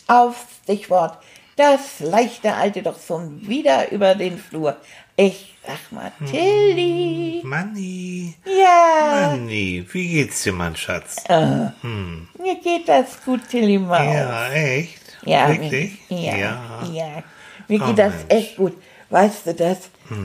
auf 0.06 0.46
Stichwort, 0.62 1.18
das 1.56 2.00
leichte 2.00 2.52
alte 2.54 2.82
doch 2.82 2.96
schon 3.06 3.46
wieder 3.46 3.90
über 3.92 4.14
den 4.14 4.38
Flur. 4.38 4.76
Ich 5.16 5.54
sag 5.66 5.92
mal, 5.92 6.10
Tilly. 6.28 7.40
Manni. 7.44 8.34
Ja, 8.44 9.28
Manni, 9.36 9.86
wie 9.92 10.08
geht's 10.08 10.42
dir, 10.42 10.52
mein 10.52 10.74
Schatz? 10.76 11.16
äh, 11.28 11.36
mir 11.82 12.54
geht 12.62 12.88
das 12.88 13.22
gut, 13.24 13.40
Tilly 13.48 13.78
Maus. 13.78 13.98
Ja, 14.00 14.48
echt? 14.50 14.98
Ja, 15.24 15.48
Wirklich? 15.48 15.98
mir- 16.10 16.20
Ja, 16.20 16.36
Ja. 16.36 16.82
ja. 16.92 17.22
Mir 17.68 17.80
Oh, 17.82 17.86
geht 17.86 17.98
das 17.98 18.12
Mensch. 18.14 18.24
echt 18.28 18.56
gut. 18.56 18.72
Weißt 19.10 19.46
du 19.46 19.54
das? 19.54 19.78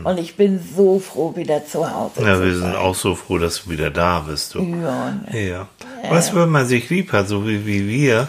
Und 0.03 0.19
ich 0.19 0.35
bin 0.35 0.59
so 0.75 0.99
froh, 0.99 1.33
wieder 1.35 1.65
zu 1.65 1.89
Hause 1.89 2.21
Ja, 2.25 2.35
zu 2.35 2.43
wir 2.43 2.55
sind 2.55 2.75
auch 2.75 2.95
so 2.95 3.15
froh, 3.15 3.37
dass 3.37 3.63
du 3.63 3.69
wieder 3.69 3.89
da 3.91 4.19
bist. 4.19 4.55
Du. 4.55 4.59
Ja, 4.61 5.11
ne? 5.31 5.39
Ja. 5.47 5.67
Was, 6.09 6.33
wenn 6.35 6.49
man 6.49 6.65
sich 6.65 6.89
lieb 6.89 7.13
hat, 7.13 7.27
so 7.29 7.47
wie, 7.47 7.65
wie 7.65 7.87
wir, 7.87 8.27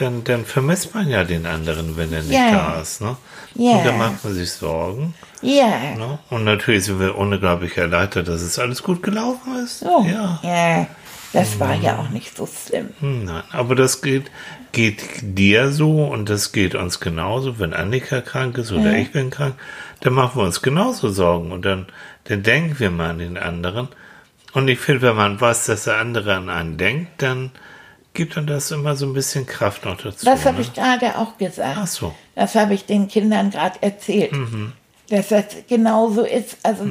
dann, 0.00 0.24
dann 0.24 0.44
vermisst 0.44 0.94
man 0.94 1.08
ja 1.08 1.24
den 1.24 1.46
anderen, 1.46 1.96
wenn 1.96 2.12
er 2.12 2.22
nicht 2.22 2.32
Ja. 2.32 2.50
da 2.52 2.80
ist. 2.80 3.00
Ne? 3.00 3.16
Ja. 3.54 3.72
Und 3.78 3.86
dann 3.86 3.98
macht 3.98 4.24
man 4.24 4.32
sich 4.34 4.50
Sorgen. 4.52 5.14
ja. 5.42 5.66
Ne? 5.96 6.18
Und 6.30 6.44
natürlich 6.44 6.84
sind 6.84 7.00
wir 7.00 7.16
unglaublich 7.16 7.76
erleichtert, 7.76 8.28
dass 8.28 8.42
es 8.42 8.58
alles 8.58 8.82
gut 8.82 9.02
gelaufen 9.02 9.56
ist. 9.64 9.80
So. 9.80 10.06
Ja. 10.08 10.40
ja. 10.42 10.86
Das 11.32 11.60
war 11.60 11.74
ja 11.74 11.98
auch 11.98 12.08
nicht 12.08 12.34
so 12.36 12.46
schlimm. 12.46 12.88
Hm, 13.00 13.24
Nein, 13.26 13.42
aber 13.52 13.74
das 13.74 14.00
geht, 14.00 14.30
geht 14.72 15.02
dir 15.20 15.70
so 15.72 16.04
und 16.06 16.30
das 16.30 16.52
geht 16.52 16.74
uns 16.74 17.00
genauso. 17.00 17.58
Wenn 17.58 17.74
Annika 17.74 18.22
krank 18.22 18.56
ist 18.56 18.72
oder 18.72 18.96
ich 18.96 19.12
bin 19.12 19.28
krank, 19.28 19.54
dann 20.00 20.14
machen 20.14 20.40
wir 20.40 20.44
uns 20.46 20.62
genauso 20.62 21.10
Sorgen 21.10 21.52
und 21.52 21.66
dann, 21.66 21.86
dann 22.24 22.42
denken 22.42 22.78
wir 22.78 22.90
mal 22.90 23.10
an 23.10 23.18
den 23.18 23.36
anderen. 23.36 23.88
Und 24.54 24.68
ich 24.68 24.78
finde, 24.78 25.02
wenn 25.02 25.16
man 25.16 25.38
weiß, 25.38 25.66
dass 25.66 25.84
der 25.84 25.98
andere 25.98 26.34
an 26.34 26.48
einen 26.48 26.78
denkt, 26.78 27.20
dann 27.20 27.50
gibt 28.18 28.36
dann 28.36 28.48
das 28.48 28.72
immer 28.72 28.96
so 28.96 29.06
ein 29.06 29.12
bisschen 29.12 29.46
Kraft 29.46 29.84
noch 29.84 29.96
dazu. 29.96 30.26
Das 30.26 30.44
habe 30.44 30.56
ne? 30.56 30.62
ich 30.62 30.74
gerade 30.74 31.16
auch 31.16 31.38
gesagt. 31.38 31.78
Ach 31.80 31.86
so. 31.86 32.08
Mhm. 32.08 32.14
Das 32.34 32.56
habe 32.56 32.74
ich 32.74 32.84
den 32.84 33.06
Kindern 33.06 33.50
gerade 33.50 33.80
erzählt. 33.80 34.32
Dass 35.08 35.28
das 35.28 35.44
genauso 35.68 36.24
ist. 36.24 36.58
Also, 36.64 36.84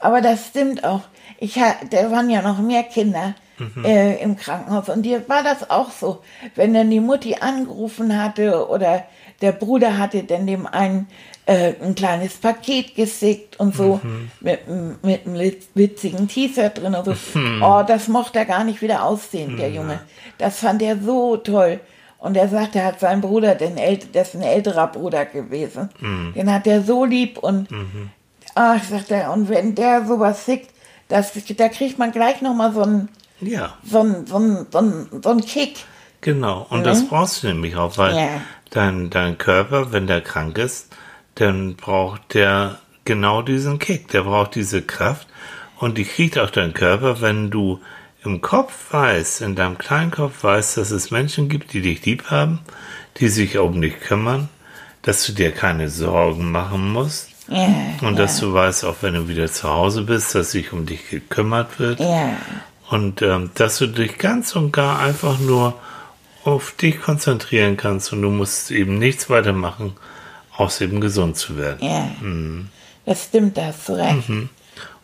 aber 0.00 0.20
das 0.20 0.48
stimmt 0.48 0.82
auch. 0.82 1.02
Ich 1.38 1.54
da 1.54 2.10
waren 2.10 2.28
ja 2.28 2.42
noch 2.42 2.58
mehr 2.58 2.82
Kinder 2.82 3.34
Mhm. 3.60 3.84
äh, 3.84 4.16
im 4.16 4.36
Krankenhaus 4.36 4.88
und 4.88 5.02
dir 5.02 5.28
war 5.28 5.42
das 5.42 5.68
auch 5.68 5.90
so. 5.90 6.22
Wenn 6.54 6.72
dann 6.72 6.90
die 6.90 7.00
Mutti 7.00 7.36
angerufen 7.36 8.20
hatte 8.20 8.68
oder 8.68 9.04
der 9.42 9.52
Bruder 9.52 9.98
hatte 9.98 10.24
dann 10.24 10.46
dem 10.46 10.66
einen 10.66 11.08
äh, 11.46 11.72
ein 11.82 11.94
kleines 11.94 12.34
Paket 12.34 12.94
geschickt 12.94 13.58
und 13.58 13.74
so 13.74 14.00
Mhm. 14.02 14.30
mit, 14.40 14.60
mit 15.02 15.26
einem 15.26 15.52
witzigen 15.74 16.28
T-Shirt 16.28 16.78
drin 16.78 16.94
und 16.94 17.04
so. 17.04 17.14
Oh, 17.62 17.82
das 17.86 18.08
mochte 18.08 18.38
er 18.40 18.44
gar 18.46 18.64
nicht 18.64 18.82
wieder 18.82 19.04
aussehen, 19.04 19.56
der 19.56 19.70
Junge. 19.70 20.00
Das 20.38 20.58
fand 20.60 20.82
er 20.82 20.96
so 20.98 21.36
toll. 21.38 21.80
Und 22.18 22.36
er 22.36 22.48
sagte, 22.48 22.80
er 22.80 22.84
hat 22.86 23.00
sein 23.00 23.22
Bruder, 23.22 23.54
den 23.54 23.78
äl 23.78 23.98
das 24.12 24.28
ist 24.28 24.34
ein 24.36 24.42
älterer 24.42 24.88
Bruder 24.88 25.24
gewesen, 25.24 25.88
den 26.36 26.52
hat 26.52 26.66
er 26.66 26.82
so 26.82 27.04
lieb 27.06 27.38
und 27.38 27.68
ach, 28.54 28.84
sagt 28.84 29.10
er, 29.10 29.32
und 29.32 29.48
wenn 29.48 29.74
der 29.74 30.04
sowas 30.06 30.44
schickt, 30.44 30.70
das, 31.08 31.32
da 31.56 31.68
kriegt 31.70 31.98
man 31.98 32.12
gleich 32.12 32.42
nochmal 32.42 32.72
so 32.74 32.82
einen 32.82 33.08
Ja, 33.40 33.72
so 33.82 34.00
einen 34.00 34.26
so 34.26 34.36
einen- 34.36 34.66
so 34.70 34.78
einen- 34.78 35.22
so 35.22 35.30
einen 35.30 35.40
Kick. 35.40 35.78
genau. 36.20 36.66
Und 36.68 36.84
das 36.84 37.08
brauchst 37.08 37.42
du 37.42 37.46
nämlich 37.48 37.74
auch, 37.76 37.96
weil 37.96 38.14
Ja. 38.14 38.28
dein, 38.68 39.08
dein 39.08 39.38
Körper, 39.38 39.90
wenn 39.92 40.06
der 40.06 40.20
krank 40.20 40.58
ist, 40.58 40.88
dann 41.40 41.76
braucht 41.76 42.34
der 42.34 42.78
genau 43.04 43.42
diesen 43.42 43.78
Kick. 43.78 44.08
Der 44.08 44.22
braucht 44.22 44.54
diese 44.54 44.82
Kraft. 44.82 45.26
Und 45.78 45.96
die 45.98 46.04
kriegt 46.04 46.38
auch 46.38 46.50
dein 46.50 46.74
Körper, 46.74 47.20
wenn 47.20 47.50
du 47.50 47.80
im 48.22 48.42
Kopf 48.42 48.92
weißt, 48.92 49.40
in 49.40 49.56
deinem 49.56 49.78
kleinen 49.78 50.10
Kopf 50.10 50.44
weißt, 50.44 50.76
dass 50.76 50.90
es 50.90 51.10
Menschen 51.10 51.48
gibt, 51.48 51.72
die 51.72 51.80
dich 51.80 52.04
lieb 52.04 52.30
haben, 52.30 52.58
die 53.16 53.28
sich 53.28 53.56
um 53.56 53.80
dich 53.80 53.98
kümmern, 54.00 54.48
dass 55.02 55.24
du 55.24 55.32
dir 55.32 55.52
keine 55.52 55.88
Sorgen 55.88 56.52
machen 56.52 56.92
musst. 56.92 57.30
Ja, 57.48 57.68
Und 58.02 58.18
dass 58.18 58.38
du 58.38 58.52
weißt, 58.52 58.84
auch 58.84 58.96
wenn 59.00 59.14
du 59.14 59.28
wieder 59.28 59.50
zu 59.50 59.68
Hause 59.68 60.02
bist, 60.02 60.34
dass 60.34 60.52
sich 60.52 60.72
um 60.72 60.86
dich 60.86 61.08
gekümmert 61.08 61.80
wird. 61.80 61.98
ja, 61.98 62.36
Und 62.90 63.22
ähm, 63.22 63.50
dass 63.54 63.78
du 63.78 63.86
dich 63.86 64.18
ganz 64.18 64.54
und 64.54 64.72
gar 64.72 65.00
einfach 65.00 65.38
nur 65.38 65.74
auf 66.44 66.72
dich 66.72 67.00
konzentrieren 67.00 67.76
kannst 67.76 68.12
und 68.12 68.22
du 68.22 68.30
musst 68.30 68.70
eben 68.70 68.98
nichts 68.98 69.30
weiter 69.30 69.52
machen, 69.52 69.94
außer 70.60 70.84
eben 70.84 71.00
gesund 71.00 71.36
zu 71.36 71.56
werden. 71.56 71.78
ja. 71.80 72.10
Mhm. 72.20 72.68
Das 73.06 73.24
stimmt, 73.24 73.56
da 73.56 73.66
hast 73.66 73.88
du 73.88 73.94
recht. 73.94 74.28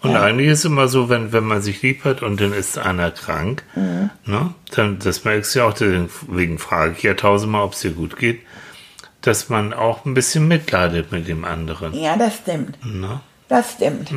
Und 0.02 0.16
eigentlich 0.16 0.48
ist 0.48 0.60
es 0.60 0.64
immer 0.66 0.86
so, 0.86 1.08
wenn, 1.08 1.32
wenn 1.32 1.42
man 1.44 1.62
sich 1.62 1.80
lieb 1.82 2.04
hat 2.04 2.22
und 2.22 2.40
dann 2.40 2.52
ist 2.52 2.78
einer 2.78 3.10
krank, 3.10 3.64
Mhm. 3.74 4.10
ne, 4.26 4.54
dann, 4.72 4.98
das 5.00 5.24
merkst 5.24 5.54
du 5.54 5.58
ja 5.60 5.64
auch, 5.66 5.72
deswegen 5.72 6.58
frage 6.58 6.94
ich 6.96 7.02
ja 7.02 7.14
tausendmal, 7.14 7.62
ob 7.62 7.72
es 7.72 7.80
dir 7.80 7.90
gut 7.92 8.16
geht, 8.16 8.40
dass 9.22 9.48
man 9.48 9.72
auch 9.72 10.04
ein 10.04 10.14
bisschen 10.14 10.46
mitleidet 10.46 11.10
mit 11.10 11.26
dem 11.26 11.44
anderen. 11.44 11.94
Ja, 11.94 12.16
das 12.16 12.36
stimmt. 12.36 12.76
Ne? 12.84 13.20
Das 13.48 13.72
stimmt. 13.72 14.12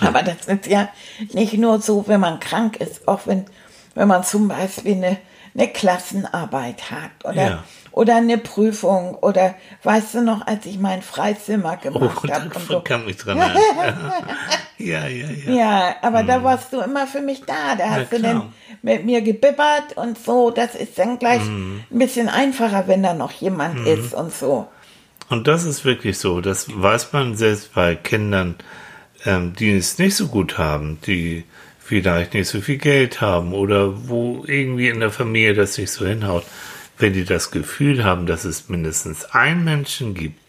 Aber 0.00 0.22
das 0.22 0.46
ist 0.46 0.66
ja 0.66 0.88
nicht 1.32 1.54
nur 1.54 1.80
so, 1.80 2.06
wenn 2.08 2.20
man 2.20 2.40
krank 2.40 2.76
ist, 2.78 3.06
auch 3.08 3.26
wenn, 3.26 3.44
wenn 3.94 4.08
man 4.08 4.24
zum 4.24 4.48
Beispiel 4.48 4.96
eine, 4.96 5.16
eine 5.54 5.68
Klassenarbeit 5.68 6.90
hat 6.90 7.24
oder, 7.24 7.34
Ja. 7.46 7.64
Oder 7.94 8.16
eine 8.16 8.38
Prüfung 8.38 9.14
oder 9.14 9.54
weißt 9.84 10.14
du 10.14 10.22
noch, 10.22 10.44
als 10.48 10.66
ich 10.66 10.78
mein 10.80 11.00
Freizimmer 11.00 11.78
Oh, 11.78 11.82
gemacht 12.00 12.28
da 12.28 12.34
habe 12.42 12.46
und 12.52 12.66
so. 12.66 12.80
kann 12.80 13.04
mich 13.04 13.16
dran 13.18 13.38
ja, 14.78 15.06
ja, 15.06 15.26
ja. 15.46 15.52
Ja, 15.52 15.96
aber 16.02 16.24
da 16.24 16.42
warst 16.42 16.72
du 16.72 16.80
immer 16.80 17.06
für 17.06 17.20
mich 17.20 17.42
da. 17.44 17.76
Da 17.78 17.90
hast 17.90 18.10
du 18.12 18.16
Mhm. 18.16 18.20
klar. 18.20 18.32
dann 18.34 18.52
mit 18.82 19.04
mir 19.04 19.22
gebibbert 19.22 19.96
und 19.96 20.18
so. 20.18 20.50
Das 20.50 20.74
ist 20.74 20.98
dann 20.98 21.18
gleich 21.20 21.42
Mhm. 21.44 21.84
ein 21.90 21.98
bisschen 22.00 22.28
einfacher, 22.28 22.84
wenn 22.88 23.02
da 23.04 23.14
noch 23.14 23.30
jemand 23.32 23.86
ist 23.86 24.12
und 24.12 24.32
so. 24.34 24.66
Und 25.28 25.46
das 25.46 25.64
ist 25.64 25.84
wirklich 25.84 26.18
so. 26.18 26.40
Das 26.40 26.66
weiß 26.68 27.12
man 27.12 27.36
selbst 27.36 27.74
bei 27.74 27.94
Kindern, 27.94 28.56
ähm, 29.24 29.54
die 29.56 29.70
es 29.76 29.98
nicht 29.98 30.16
so 30.16 30.26
gut 30.26 30.58
haben, 30.58 30.98
die 31.06 31.44
vielleicht 31.78 32.34
nicht 32.34 32.48
so 32.48 32.60
viel 32.60 32.78
Geld 32.78 33.20
haben 33.20 33.52
oder 33.54 34.08
wo 34.08 34.42
irgendwie 34.48 34.88
in 34.88 34.98
der 35.00 35.10
Familie 35.10 35.54
das 35.54 35.78
nicht 35.78 35.90
so 35.92 36.04
hinhaut. 36.06 36.44
Wenn 36.98 37.12
die 37.12 37.24
das 37.24 37.50
Gefühl 37.50 38.04
haben, 38.04 38.26
dass 38.26 38.44
es 38.44 38.68
mindestens 38.68 39.24
einen 39.24 39.64
Menschen 39.64 40.14
gibt, 40.14 40.40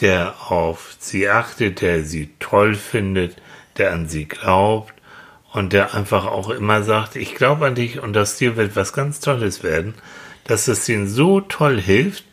der 0.00 0.34
auf 0.50 0.94
sie 0.98 1.28
achtet, 1.28 1.80
der 1.80 2.04
sie 2.04 2.30
toll 2.38 2.74
findet, 2.74 3.36
der 3.76 3.92
an 3.92 4.08
sie 4.08 4.26
glaubt 4.26 4.94
und 5.52 5.72
der 5.72 5.94
einfach 5.94 6.26
auch 6.26 6.50
immer 6.50 6.82
sagt, 6.82 7.16
ich 7.16 7.34
glaube 7.34 7.66
an 7.66 7.74
dich 7.74 8.00
und 8.00 8.16
aus 8.16 8.36
dir 8.36 8.56
wird 8.56 8.76
was 8.76 8.92
ganz 8.92 9.20
Tolles 9.20 9.62
werden, 9.62 9.94
dass 10.44 10.68
es 10.68 10.88
ihnen 10.88 11.08
so 11.08 11.40
toll 11.40 11.80
hilft, 11.80 12.24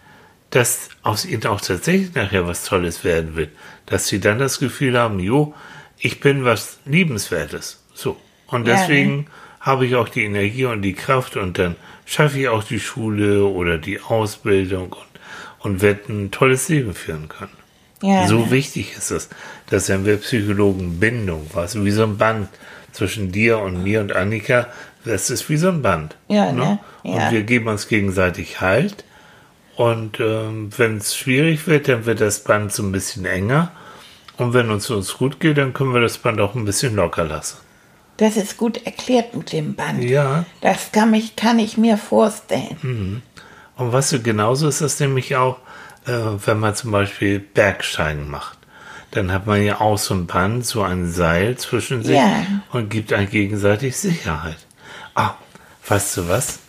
dass 0.50 0.90
aus 1.04 1.26
ihnen 1.26 1.46
auch 1.48 1.62
tatsächlich 1.62 2.14
nachher 2.14 2.48
was 2.48 2.64
Tolles 2.64 3.04
werden 3.04 3.36
wird. 3.36 3.50
Dass 3.86 4.08
sie 4.08 4.20
dann 4.20 4.40
das 4.40 4.60
Gefühl 4.60 4.98
haben, 4.98 5.20
jo, 5.20 5.54
ich 5.98 6.20
bin 6.20 6.46
was 6.46 6.80
Liebenswertes. 6.86 7.84
So. 7.94 8.18
Und 8.48 8.68
Ja, 8.68 8.76
deswegen 8.76 9.28
habe 9.60 9.86
ich 9.86 9.96
auch 9.96 10.10
die 10.10 10.24
Energie 10.24 10.66
und 10.66 10.82
die 10.82 10.94
Kraft 10.94 11.36
und 11.36 11.58
dann 11.58 11.76
schaffe 12.06 12.40
ich 12.40 12.48
auch 12.48 12.64
die 12.64 12.80
Schule 12.80 13.46
oder 13.46 13.78
die 13.78 14.00
Ausbildung 14.02 14.94
und, 14.94 15.20
und 15.60 15.82
werde 15.82 16.12
ein 16.14 16.32
tolles 16.32 16.70
Leben 16.70 16.94
führen 16.94 17.28
können. 17.28 17.52
Ja, 18.02 18.28
So 18.28 18.52
wichtig 18.52 18.96
ist 18.96 19.12
es, 19.12 19.30
dass 19.70 19.90
wenn 19.90 20.06
wir 20.06 20.18
Psychologen 20.18 21.00
Bindung, 21.00 21.50
was 21.54 21.84
wie 21.84 21.92
so 21.92 22.04
ein 22.04 22.18
Band 22.18 22.48
zwischen 22.92 23.32
dir 23.32 23.60
und 23.60 23.84
mir 23.84 24.02
und 24.02 24.14
Annika, 24.16 24.68
das 25.04 25.30
ist 25.30 25.50
wie 25.50 25.58
so 25.58 25.70
ein 25.70 25.82
Band. 25.82 26.16
Ja, 26.28 26.52
ne? 26.52 26.80
Und 27.04 27.16
Ja. 27.16 27.32
wir 27.32 27.44
geben 27.44 27.68
uns 27.68 27.88
gegenseitig 27.88 28.62
Halt. 28.62 29.04
Und 29.76 30.20
ähm, 30.20 30.70
wenn 30.78 30.98
es 30.98 31.16
schwierig 31.16 31.68
wird, 31.68 31.88
dann 31.88 32.06
wird 32.06 32.22
das 32.22 32.44
Band 32.44 32.72
so 32.72 32.84
ein 32.84 32.92
bisschen 32.92 33.26
enger. 33.26 33.72
Und 34.38 34.54
wenn 34.54 34.70
uns 34.70 34.90
uns 34.90 35.14
gut 35.18 35.40
geht, 35.40 35.58
dann 35.58 35.74
können 35.74 35.94
wir 35.94 36.02
das 36.02 36.18
Band 36.20 36.40
auch 36.40 36.56
ein 36.56 36.66
bisschen 36.66 36.96
locker 36.96 37.24
lassen. 37.26 37.58
Das 38.18 38.38
ist 38.38 38.58
gut 38.58 38.86
erklärt 38.86 39.36
mit 39.36 39.52
dem 39.54 39.76
Band. 39.76 40.04
Ja. 40.04 40.46
Das 40.62 40.92
kann, 40.92 41.12
mich, 41.12 41.36
kann 41.36 41.60
ich 41.60 41.78
mir 41.78 41.98
vorstellen. 41.98 43.22
Und 43.76 43.94
weißt 43.94 44.14
du, 44.14 44.22
genauso 44.22 44.68
ist 44.68 44.82
das 44.82 45.00
nämlich 45.00 45.36
auch, 45.36 45.58
äh, 46.06 46.12
wenn 46.46 46.60
man 46.60 46.76
zum 46.76 46.92
Beispiel 46.92 47.40
Bergsteigen 47.40 48.30
macht. 48.30 48.58
Dann 49.12 49.32
hat 49.32 49.46
man 49.48 49.64
ja 49.64 49.80
auch 49.80 49.98
so 49.98 50.14
ein 50.14 50.28
Band, 50.28 50.66
so 50.66 50.82
ein 50.84 51.10
Seil 51.12 51.58
zwischen 51.58 52.04
sich 52.04 52.16
Ja. 52.18 52.44
und 52.72 52.90
gibt 52.90 53.14
einem 53.14 53.30
gegenseitig 53.30 53.96
Sicherheit. 53.96 54.58
Ah, 55.16 55.36
weißt 55.88 56.18
du 56.18 56.28
was? 56.30 56.60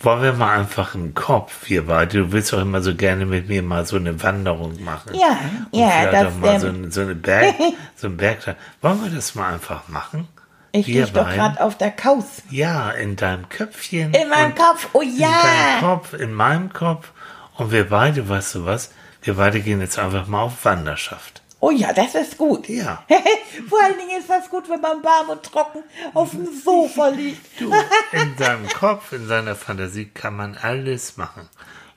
Wollen 0.00 0.22
wir 0.22 0.32
mal 0.32 0.58
einfach 0.58 0.96
einen 0.96 1.14
Kopf, 1.14 1.68
wir 1.70 1.86
beide, 1.86 2.18
du 2.18 2.32
willst 2.32 2.52
doch 2.52 2.60
immer 2.60 2.82
so 2.82 2.92
gerne 2.94 3.24
mit 3.24 3.48
mir 3.48 3.62
mal 3.62 3.86
so 3.86 3.94
eine 3.96 4.20
Wanderung 4.20 4.82
machen. 4.82 5.14
Ja, 5.14 5.38
Und 5.70 5.78
ja, 5.78 6.10
das 6.10 6.26
auch 6.34 6.38
mal 6.38 6.58
so, 6.60 6.66
ähm, 6.66 6.74
eine, 6.82 6.90
so 6.92 7.00
eine 7.02 7.14
Berg, 7.14 7.54
so 7.96 8.08
ein 8.08 8.16
Bergsteig. 8.16 8.56
Wollen 8.80 9.02
wir 9.04 9.10
das 9.10 9.36
mal 9.36 9.52
einfach 9.54 9.86
machen? 9.88 10.26
Ich 10.72 10.86
Wir 10.86 11.04
liege 11.04 11.12
doch 11.12 11.28
gerade 11.28 11.60
auf 11.60 11.76
der 11.76 11.90
Couch. 11.90 12.24
Ja, 12.50 12.90
in 12.90 13.16
deinem 13.16 13.48
Köpfchen. 13.50 14.14
In 14.14 14.28
meinem 14.30 14.54
Kopf. 14.54 14.88
Oh 14.94 15.02
in 15.02 15.18
deinem 15.18 15.20
ja. 15.20 15.80
Kopf, 15.80 16.14
in 16.14 16.32
meinem 16.32 16.72
Kopf. 16.72 17.10
Und 17.56 17.70
wir 17.72 17.88
beide, 17.90 18.26
weißt 18.26 18.54
du 18.54 18.64
was? 18.64 18.90
Wir 19.20 19.34
beide 19.34 19.60
gehen 19.60 19.80
jetzt 19.80 19.98
einfach 19.98 20.26
mal 20.26 20.40
auf 20.40 20.64
Wanderschaft. 20.64 21.42
Oh 21.60 21.70
ja, 21.70 21.92
das 21.92 22.14
ist 22.16 22.38
gut. 22.38 22.68
Ja. 22.68 23.04
Vor 23.68 23.84
allen 23.84 23.98
Dingen 23.98 24.18
ist 24.18 24.28
das 24.28 24.48
gut, 24.50 24.68
wenn 24.68 24.80
man 24.80 25.04
warm 25.04 25.28
und 25.28 25.42
trocken 25.44 25.84
auf 26.14 26.30
dem 26.30 26.48
Sofa 26.52 27.08
liegt. 27.08 27.60
Du, 27.60 27.70
in 28.12 28.36
seinem 28.36 28.66
Kopf, 28.68 29.12
in 29.12 29.28
seiner 29.28 29.54
Fantasie 29.54 30.06
kann 30.06 30.34
man 30.34 30.56
alles 30.56 31.18
machen. 31.18 31.48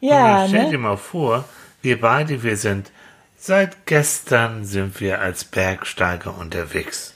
Ja, 0.02 0.44
Und 0.44 0.50
stell 0.50 0.66
ne? 0.66 0.72
dir 0.72 0.78
mal 0.78 0.98
vor, 0.98 1.46
wir 1.82 2.00
beide, 2.00 2.44
wir 2.44 2.58
sind, 2.58 2.92
seit 3.38 3.88
gestern 3.88 4.66
sind 4.66 5.00
wir 5.00 5.20
als 5.22 5.46
Bergsteiger 5.46 6.38
unterwegs. 6.38 7.15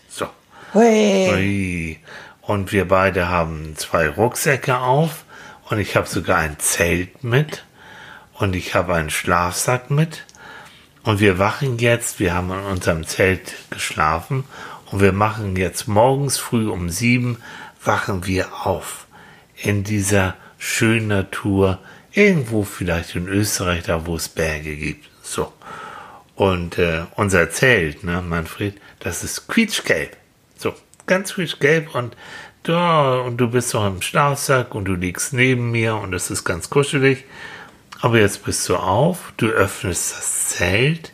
Hui. 0.74 1.30
Ui. 1.34 2.00
Und 2.42 2.72
wir 2.72 2.88
beide 2.88 3.30
haben 3.30 3.76
zwei 3.76 4.08
Rucksäcke 4.08 4.78
auf 4.78 5.26
und 5.70 5.80
ich 5.80 5.96
habe 5.96 6.08
sogar 6.08 6.38
ein 6.38 6.60
Zelt 6.60 7.24
mit 7.24 7.64
und 8.34 8.56
ich 8.56 8.76
habe 8.76 8.94
einen 8.94 9.10
Schlafsack 9.10 9.90
mit 9.90 10.26
und 11.04 11.20
wir 11.20 11.40
wachen 11.40 11.80
jetzt, 11.80 12.20
wir 12.20 12.34
haben 12.34 12.52
in 12.52 12.60
unserem 12.60 13.08
Zelt 13.08 13.54
geschlafen 13.72 14.44
und 14.92 15.02
wir 15.02 15.12
machen 15.12 15.56
jetzt 15.56 15.88
morgens 15.88 16.38
früh 16.38 16.70
um 16.70 16.90
sieben, 16.90 17.38
wachen 17.84 18.28
wir 18.28 18.66
auf 18.66 19.08
in 19.56 19.84
dieser 19.84 20.36
schönen 20.60 21.08
Natur, 21.08 21.80
irgendwo 22.12 22.64
vielleicht 22.64 23.16
in 23.16 23.28
Österreich, 23.28 23.84
da 23.84 24.06
wo 24.06 24.16
es 24.16 24.30
Berge 24.30 24.76
gibt. 24.76 25.10
So. 25.24 25.52
Und 26.36 26.78
äh, 26.78 27.06
unser 27.16 27.50
Zelt, 27.50 28.04
ne, 28.04 28.22
Manfred, 28.22 28.76
das 29.00 29.24
ist 29.24 29.48
quietschgelb. 29.48 30.19
Ganz 31.10 31.34
quietschgelb 31.34 31.96
und 31.96 32.16
da, 32.62 33.22
und 33.22 33.38
du 33.38 33.50
bist 33.50 33.74
doch 33.74 33.88
im 33.88 34.04
Schlafsack 34.04 34.76
und 34.76 34.86
du 34.86 34.94
liegst 34.94 35.34
neben 35.34 35.72
mir 35.72 35.96
und 35.96 36.14
es 36.14 36.30
ist 36.30 36.44
ganz 36.44 36.70
kuschelig. 36.70 37.26
Aber 38.00 38.20
jetzt 38.20 38.46
bist 38.46 38.70
du 38.70 38.76
auf, 38.76 39.34
du 39.38 39.48
öffnest 39.48 40.14
das 40.16 40.50
Zelt 40.50 41.12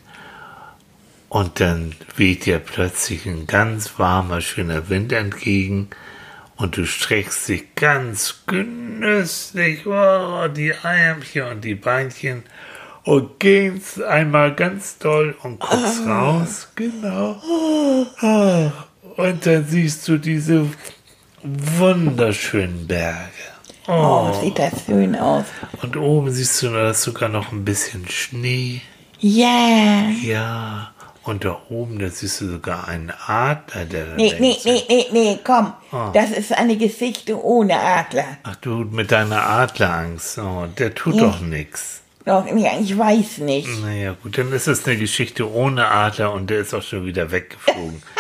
und 1.30 1.62
dann 1.62 1.96
weht 2.18 2.46
dir 2.46 2.60
plötzlich 2.60 3.26
ein 3.26 3.48
ganz 3.48 3.98
warmer, 3.98 4.42
schöner 4.42 4.90
Wind 4.90 5.14
entgegen 5.14 5.92
und 6.58 6.76
du 6.76 6.86
streckst 6.86 7.48
dich 7.48 7.74
ganz 7.76 8.44
genüsslich, 8.48 9.88
oh, 9.88 10.50
die 10.50 10.74
Ärmchen 10.84 11.44
und 11.44 11.64
die 11.64 11.76
Beinchen 11.76 12.44
und 13.06 13.40
gehst 13.40 14.04
einmal 14.04 14.56
ganz 14.56 14.98
doll 14.98 15.36
und 15.42 15.62
guckst 15.62 16.06
raus, 16.06 16.68
genau. 16.76 17.42
Ah, 18.20 18.72
Und 19.18 19.46
dann 19.46 19.66
siehst 19.66 20.08
du 20.08 20.18
diese 20.18 20.68
wunderschönen 21.44 22.88
Berge. 22.88 23.30
Oh, 23.88 24.32
sieht 24.42 24.58
das 24.58 24.86
schön 24.86 25.16
aus. 25.16 25.46
Und 25.82 25.96
oben 25.96 26.32
siehst 26.32 26.62
du, 26.64 26.70
da 26.72 26.90
ist 26.90 27.04
sogar 27.04 27.30
noch 27.30 27.52
ein 27.52 27.64
bisschen 27.64 28.08
Schnee. 28.10 28.82
Ja. 29.20 30.10
Ja, 30.24 30.92
und 31.24 31.46
da 31.46 31.62
oben, 31.70 32.00
da 32.00 32.10
siehst 32.10 32.42
du 32.42 32.48
sogar 32.50 32.88
einen 32.88 33.12
Adler, 33.28 33.86
der 33.86 34.06
da 34.06 34.16
Nee, 34.16 34.34
nee, 34.40 34.58
nee, 34.66 34.84
nee, 34.90 35.06
nee, 35.12 35.40
komm. 35.44 35.74
Ah. 35.92 36.10
Das 36.14 36.32
ist 36.32 36.52
eine 36.54 36.78
Geschichte 36.78 37.42
ohne 37.44 37.80
Adler. 37.80 38.26
Ach 38.44 38.56
du, 38.58 38.70
mit 38.86 39.12
deiner 39.12 39.42
Adlerangst, 39.48 40.40
oh, 40.40 40.66
der 40.78 40.94
tut 40.96 41.16
Ja. 41.16 41.22
doch 41.28 41.40
nix. 41.42 42.02
Doch, 42.26 42.46
ja, 42.48 42.72
ich 42.82 42.98
weiß 42.98 43.38
nicht. 43.40 43.68
Naja, 43.84 44.16
gut, 44.22 44.38
dann 44.38 44.52
ist 44.52 44.68
es 44.68 44.86
eine 44.86 44.98
Geschichte 44.98 45.52
ohne 45.52 45.88
Adler 45.90 46.34
und 46.34 46.50
der 46.50 46.60
ist 46.60 46.74
auch 46.74 46.82
schon 46.82 47.06
wieder 47.06 47.32
weggeflogen. 47.32 48.02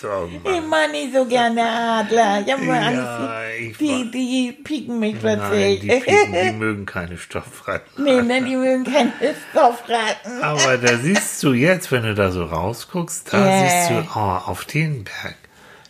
Sorgen 0.00 0.40
Ich 0.44 0.66
mag 0.66 0.90
nicht 0.90 1.12
so 1.12 1.24
gerne 1.26 1.62
Adler. 1.62 2.42
Ich 2.46 2.52
hab 2.52 2.60
mal 2.60 2.92
Ja, 2.94 3.36
Angst, 3.46 3.60
ich 3.60 3.76
die, 3.76 4.10
die 4.10 4.52
pieken 4.64 4.98
mich 4.98 5.14
Nein, 5.22 5.38
plötzlich. 5.38 5.80
die, 5.80 5.88
Piken, 5.88 6.32
die 6.44 6.52
mögen 6.52 6.86
keine 6.86 7.18
Stoffratten. 7.18 8.02
nee, 8.04 8.22
ne, 8.22 8.42
die 8.42 8.56
mögen 8.56 8.84
keine 8.84 9.12
Stoffraten. 9.50 10.42
Aber 10.42 10.78
da 10.78 10.96
siehst 10.96 11.42
du 11.42 11.52
jetzt, 11.52 11.92
wenn 11.92 12.04
du 12.04 12.14
da 12.14 12.30
so 12.30 12.44
rausguckst, 12.44 13.32
da 13.32 13.38
Ja. 13.46 13.68
siehst 13.68 13.90
du, 13.90 14.08
oh, 14.18 14.18
auf 14.46 14.64
den 14.64 15.04
Berg, 15.04 15.36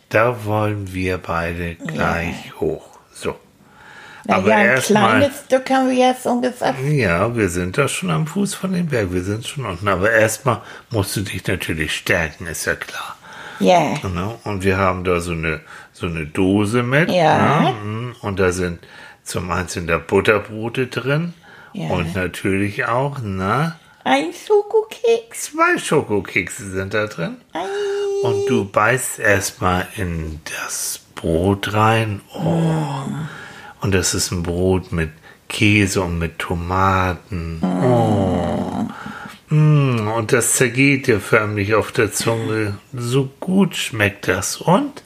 da 0.09 0.43
wollen 0.45 0.93
wir 0.93 1.17
beide 1.19 1.75
gleich 1.75 2.59
hoch. 2.59 2.99
So. 3.13 3.35
Aber 4.29 4.49
ja, 4.49 4.57
ein 4.57 4.79
kleines 4.79 5.43
Stück 5.45 5.69
haben 5.69 5.89
wir 5.89 5.95
jetzt 5.95 6.25
ungefähr. 6.25 6.75
ja, 6.91 7.35
wir 7.35 7.49
sind 7.49 7.77
da 7.77 7.87
schon 7.87 8.09
am 8.11 8.27
Fuß 8.27 8.53
von 8.53 8.73
dem 8.73 8.87
Berg, 8.87 9.11
wir 9.11 9.23
sind 9.23 9.45
schon 9.47 9.65
unten. 9.65 9.87
Aber 9.87 10.11
erstmal 10.11 10.61
musst 10.91 11.15
du 11.15 11.21
dich 11.21 11.45
natürlich 11.47 11.95
stärken, 11.95 12.47
ist 12.47 12.65
ja 12.65 12.75
klar. 12.75 13.17
Ja. 13.59 13.95
Ne? 14.07 14.35
Und 14.45 14.63
wir 14.63 14.77
haben 14.77 15.03
da 15.03 15.19
so 15.19 15.31
eine, 15.31 15.59
so 15.91 16.05
eine 16.05 16.25
Dose 16.25 16.83
mit. 16.83 17.09
Ja. 17.11 17.61
Ne? 17.61 17.73
Mhm. 17.83 18.15
Und 18.21 18.39
da 18.39 18.51
sind 18.51 18.79
zum 19.23 19.51
einen 19.51 19.67
sind 19.67 19.87
da 19.87 19.97
Butterbrote 19.97 20.87
drin. 20.87 21.33
Ja. 21.73 21.89
Und 21.89 22.15
natürlich 22.15 22.85
auch, 22.85 23.17
na, 23.21 23.77
Ein 24.03 24.29
Schokokeks. 24.33 25.51
zwei 25.51 25.77
Schokokekse 25.77 26.71
sind 26.71 26.93
da 26.93 27.05
drin. 27.07 27.37
Ei. 27.53 27.59
Und 28.23 28.47
du 28.49 28.65
beißt 28.65 29.19
erstmal 29.19 29.87
in 29.95 30.39
das 30.45 30.99
Brot 31.15 31.73
rein. 31.73 32.21
Oh. 32.33 33.03
Und 33.81 33.93
das 33.93 34.13
ist 34.13 34.31
ein 34.31 34.43
Brot 34.43 34.91
mit 34.91 35.11
Käse 35.47 36.01
und 36.01 36.19
mit 36.19 36.39
Tomaten. 36.39 37.61
Oh. 37.63 38.87
Mm, 39.53 40.07
und 40.07 40.31
das 40.31 40.53
zergeht 40.53 41.07
dir 41.07 41.19
förmlich 41.19 41.73
auf 41.73 41.91
der 41.91 42.11
Zunge. 42.11 42.77
So 42.93 43.31
gut 43.39 43.75
schmeckt 43.75 44.27
das. 44.27 44.57
Und 44.57 45.03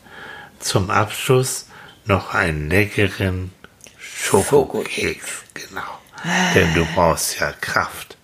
zum 0.60 0.90
Abschluss 0.90 1.68
noch 2.06 2.34
einen 2.34 2.70
leckeren 2.70 3.52
Schokokeks. 3.98 5.44
Genau. 5.54 5.82
Denn 6.56 6.74
du 6.74 6.86
brauchst 6.94 7.40
ja 7.40 7.52
Kraft. 7.60 8.18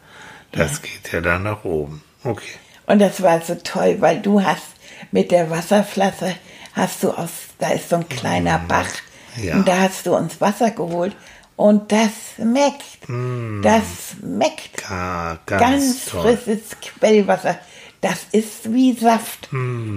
Das 0.51 0.81
geht 0.81 1.11
ja 1.11 1.21
dann 1.21 1.43
nach 1.43 1.63
oben. 1.63 2.01
Okay. 2.23 2.53
Und 2.85 2.99
das 2.99 3.21
war 3.21 3.41
so 3.41 3.55
toll, 3.55 3.97
weil 3.99 4.21
du 4.21 4.43
hast 4.43 4.65
mit 5.11 5.31
der 5.31 5.49
Wasserflasche, 5.49 6.35
hast 6.73 7.03
du 7.03 7.11
aus, 7.11 7.29
da 7.59 7.69
ist 7.71 7.89
so 7.89 7.97
ein 7.97 8.09
kleiner 8.09 8.59
Bach. 8.67 8.89
Mm. 9.37 9.43
Ja. 9.43 9.55
Und 9.55 9.67
da 9.67 9.79
hast 9.81 10.05
du 10.05 10.15
uns 10.15 10.39
Wasser 10.41 10.71
geholt. 10.71 11.15
Und 11.55 11.91
das 11.91 12.11
schmeckt. 12.35 13.03
Das 13.63 13.83
schmeckt. 14.19 14.89
Mm. 14.89 15.39
ganz, 15.45 15.59
Ganz 15.59 16.09
frisches 16.09 16.61
Quellwasser. 16.81 17.59
Das 18.01 18.27
ist 18.31 18.71
wie 18.73 18.93
Saft. 18.93 19.49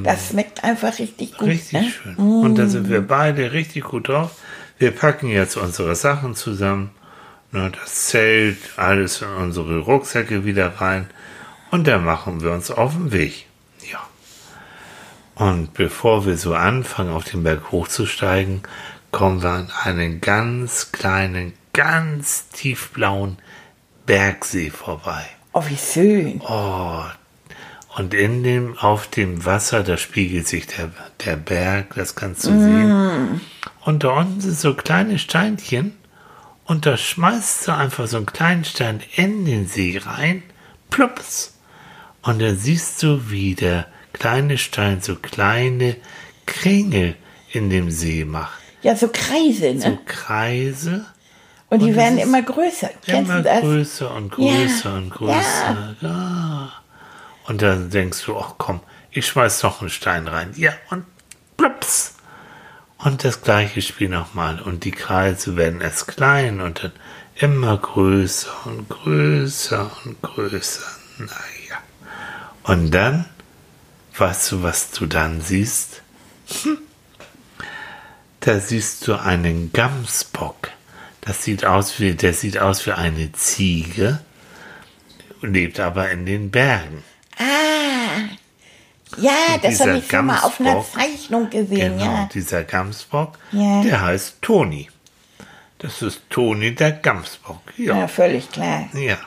Das 0.02 0.30
schmeckt 0.30 0.64
einfach 0.64 0.98
richtig 0.98 1.36
gut. 1.38 1.46
Mm. 1.46 1.50
Richtig 1.50 1.80
ne? 1.80 1.90
schön. 1.90 2.16
Und 2.16 2.56
da 2.56 2.66
sind 2.66 2.88
wir 2.88 3.00
beide 3.00 3.52
richtig 3.52 3.84
gut 3.84 4.08
drauf. 4.08 4.32
Wir 4.78 4.90
packen 4.90 5.28
jetzt 5.28 5.56
unsere 5.56 5.94
Sachen 5.94 6.34
zusammen. 6.34 6.90
Ne, 7.52 7.70
das 7.70 8.06
Zelt, 8.06 8.56
alles 8.76 9.20
in 9.20 9.28
unsere 9.28 9.78
Rucksäcke 9.78 10.44
wieder 10.44 10.80
rein. 10.80 11.08
Und 11.70 11.86
dann 11.86 12.04
machen 12.04 12.42
wir 12.42 12.50
uns 12.50 12.70
auf 12.70 12.94
den 12.94 13.12
Weg. 13.12 13.46
Ja. 13.92 14.00
Und 15.34 15.74
bevor 15.74 16.26
wir 16.26 16.36
so 16.36 16.54
anfangen, 16.54 17.12
auf 17.12 17.24
den 17.24 17.42
Berg 17.42 17.70
hochzusteigen, 17.70 18.62
kommen 19.12 19.42
wir 19.42 19.50
an 19.50 19.70
einen 19.84 20.20
ganz 20.20 20.90
kleinen, 20.90 21.52
ganz 21.72 22.48
tiefblauen 22.48 23.38
Bergsee 24.06 24.70
vorbei. 24.70 25.24
Oh, 25.52 25.62
wie 25.68 25.76
schön. 25.76 26.40
Oh, 26.40 27.04
und 27.96 28.14
in 28.14 28.42
dem, 28.42 28.78
auf 28.78 29.06
dem 29.06 29.44
Wasser, 29.44 29.82
da 29.82 29.98
spiegelt 29.98 30.48
sich 30.48 30.66
der, 30.66 30.90
der 31.24 31.36
Berg, 31.36 31.94
das 31.94 32.14
kannst 32.14 32.44
du 32.44 32.48
sehen. 32.48 33.40
Und 33.84 34.04
da 34.04 34.12
unten 34.12 34.40
sind 34.40 34.58
so 34.58 34.72
kleine 34.74 35.18
Steinchen 35.18 35.94
und 36.64 36.86
da 36.86 36.96
schmeißt 36.96 37.68
du 37.68 37.74
einfach 37.74 38.06
so 38.06 38.16
einen 38.16 38.26
kleinen 38.26 38.64
Stein 38.64 39.02
in 39.14 39.44
den 39.44 39.66
See 39.66 40.00
rein, 40.02 40.42
plups. 40.88 41.58
Und 42.22 42.40
dann 42.40 42.56
siehst 42.56 43.02
du, 43.02 43.30
wie 43.30 43.54
der 43.54 43.86
kleine 44.14 44.56
Stein 44.56 45.02
so 45.02 45.16
kleine 45.16 45.96
Kringel 46.46 47.16
in 47.50 47.68
dem 47.68 47.90
See 47.90 48.24
macht. 48.24 48.61
Ja, 48.82 48.96
so 48.96 49.08
Kreise, 49.12 49.74
ne? 49.74 49.80
So 49.80 49.98
Kreise. 50.04 51.06
und 51.70 51.80
die 51.80 51.90
und 51.90 51.96
werden 51.96 52.18
immer 52.18 52.42
größer. 52.42 52.90
Immer 53.06 53.42
größer 53.42 54.14
und 54.14 54.30
größer 54.30 54.90
Ja, 54.90 54.96
und 54.96 55.10
größer. 55.10 55.96
Ja. 56.00 56.72
Und 57.46 57.62
dann 57.62 57.90
denkst 57.90 58.24
du, 58.26 58.36
ach 58.36 58.54
komm, 58.58 58.80
ich 59.10 59.26
schmeiß 59.26 59.62
noch 59.62 59.80
einen 59.80 59.90
Stein 59.90 60.28
rein. 60.28 60.52
Ja, 60.56 60.72
und 60.90 61.04
plups. 61.56 62.14
Und 62.98 63.24
das 63.24 63.42
gleiche 63.42 63.82
Spiel 63.82 64.08
nochmal. 64.08 64.60
Und 64.60 64.84
die 64.84 64.92
Kreise 64.92 65.56
werden 65.56 65.80
erst 65.80 66.08
klein 66.08 66.60
und 66.60 66.84
dann 66.84 66.92
immer 67.36 67.76
größer 67.76 68.50
und 68.66 68.88
größer 68.88 69.90
und 70.04 70.22
größer. 70.22 70.86
Naja. 71.18 71.78
Und 72.64 72.90
dann, 72.92 73.24
weißt 74.16 74.52
du, 74.52 74.62
was 74.62 74.90
du 74.92 75.06
dann 75.06 75.40
siehst? 75.40 76.02
Hm. 76.62 76.78
Da 78.44 78.58
siehst 78.58 79.06
du 79.06 79.14
einen 79.14 79.72
Gamsbock. 79.72 80.70
Das 81.20 81.44
sieht 81.44 81.64
aus 81.64 82.00
wie, 82.00 82.14
der 82.14 82.34
sieht 82.34 82.58
aus 82.58 82.84
wie 82.86 82.92
eine 82.92 83.30
Ziege, 83.32 84.18
lebt 85.40 85.78
aber 85.78 86.10
in 86.10 86.26
den 86.26 86.50
Bergen. 86.50 87.04
Ah. 87.38 87.42
Ja, 89.18 89.30
das 89.62 89.70
dieser 89.72 89.86
habe 89.88 89.98
ich 89.98 90.08
schon 90.10 90.26
mal 90.26 90.40
auf 90.40 90.58
einer 90.58 90.82
Zeichnung 90.84 91.50
gesehen, 91.50 91.98
Genau, 91.98 92.04
ja. 92.04 92.28
dieser 92.34 92.64
Gamsbock, 92.64 93.38
Ja. 93.52 93.82
der 93.82 94.00
heißt 94.00 94.42
Toni. 94.42 94.88
Das 95.78 96.02
ist 96.02 96.22
Toni 96.30 96.74
der 96.74 96.92
Gamsbock. 96.92 97.60
Ja, 97.76 97.98
Ja. 98.00 98.08
völlig 98.08 98.50
klar. 98.50 98.88
ja. 98.94 99.18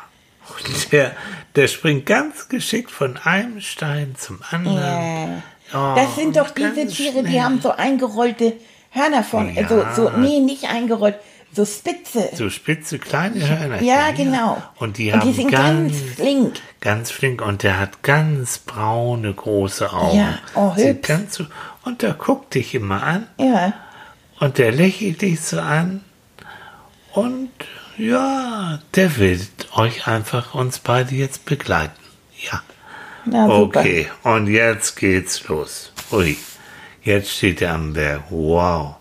Und 0.47 0.91
der, 0.91 1.15
der 1.55 1.67
springt 1.67 2.05
ganz 2.05 2.49
geschickt 2.49 2.91
von 2.91 3.17
einem 3.17 3.61
Stein 3.61 4.15
zum 4.17 4.39
anderen. 4.51 4.77
Ja. 4.77 5.43
Oh, 5.73 5.95
Das 5.95 6.15
sind 6.15 6.35
doch 6.35 6.51
diese 6.51 6.85
Tiere, 6.87 7.23
die 7.23 7.29
schnell. 7.29 7.41
haben 7.41 7.61
so 7.61 7.71
eingerollte 7.71 8.53
Hörner 8.95 9.23
von, 9.23 9.53
Ja. 9.53 9.61
also 9.63 9.85
so, 9.95 10.17
nee, 10.17 10.39
nicht 10.39 10.65
eingerollt, 10.65 11.15
so 11.51 11.65
spitze. 11.65 12.29
So 12.33 12.49
spitze 12.49 12.97
kleine 12.99 13.47
Hörner. 13.47 13.81
ja, 13.81 14.11
genau. 14.11 14.61
Und 14.77 14.97
die 14.97 15.11
Und 15.11 15.19
haben 15.21 15.27
die 15.29 15.33
sind 15.35 15.51
ganz, 15.51 15.93
ganz 15.93 16.13
flink. 16.15 16.53
ganz 16.81 17.11
flink 17.11 17.41
und 17.41 17.63
der 17.63 17.79
hat 17.79 18.01
ganz 18.03 18.57
braune 18.57 19.33
große 19.33 19.91
Augen. 19.93 20.17
Ja, 20.17 20.39
oh, 20.55 20.75
hübsch. 20.75 21.07
ganz 21.07 21.35
so, 21.35 21.45
und 21.83 22.01
der 22.01 22.13
guckt 22.13 22.55
dich 22.55 22.73
immer 22.75 23.03
an 23.03 23.27
Ja, 23.37 23.73
und 24.39 24.57
der 24.57 24.71
lächelt 24.71 25.21
dich 25.21 25.39
so 25.41 25.59
an 25.59 26.01
und 27.13 27.51
ja, 27.97 28.79
der 28.95 29.17
will 29.17 29.39
euch 29.75 30.07
einfach 30.07 30.53
uns 30.55 30.79
beide 30.79 31.15
jetzt 31.15 31.45
begleiten. 31.45 31.93
Ja. 32.51 32.61
na 33.23 33.47
super. 33.47 33.79
Okay, 33.79 34.07
und 34.23 34.47
jetzt 34.47 34.97
geht's 34.97 35.47
los. 35.47 35.91
Ui, 36.11 36.35
jetzt 37.05 37.31
steht 37.31 37.61
er 37.61 37.73
am 37.75 37.93
Berg. 37.93 38.23
Wow, 38.29 38.95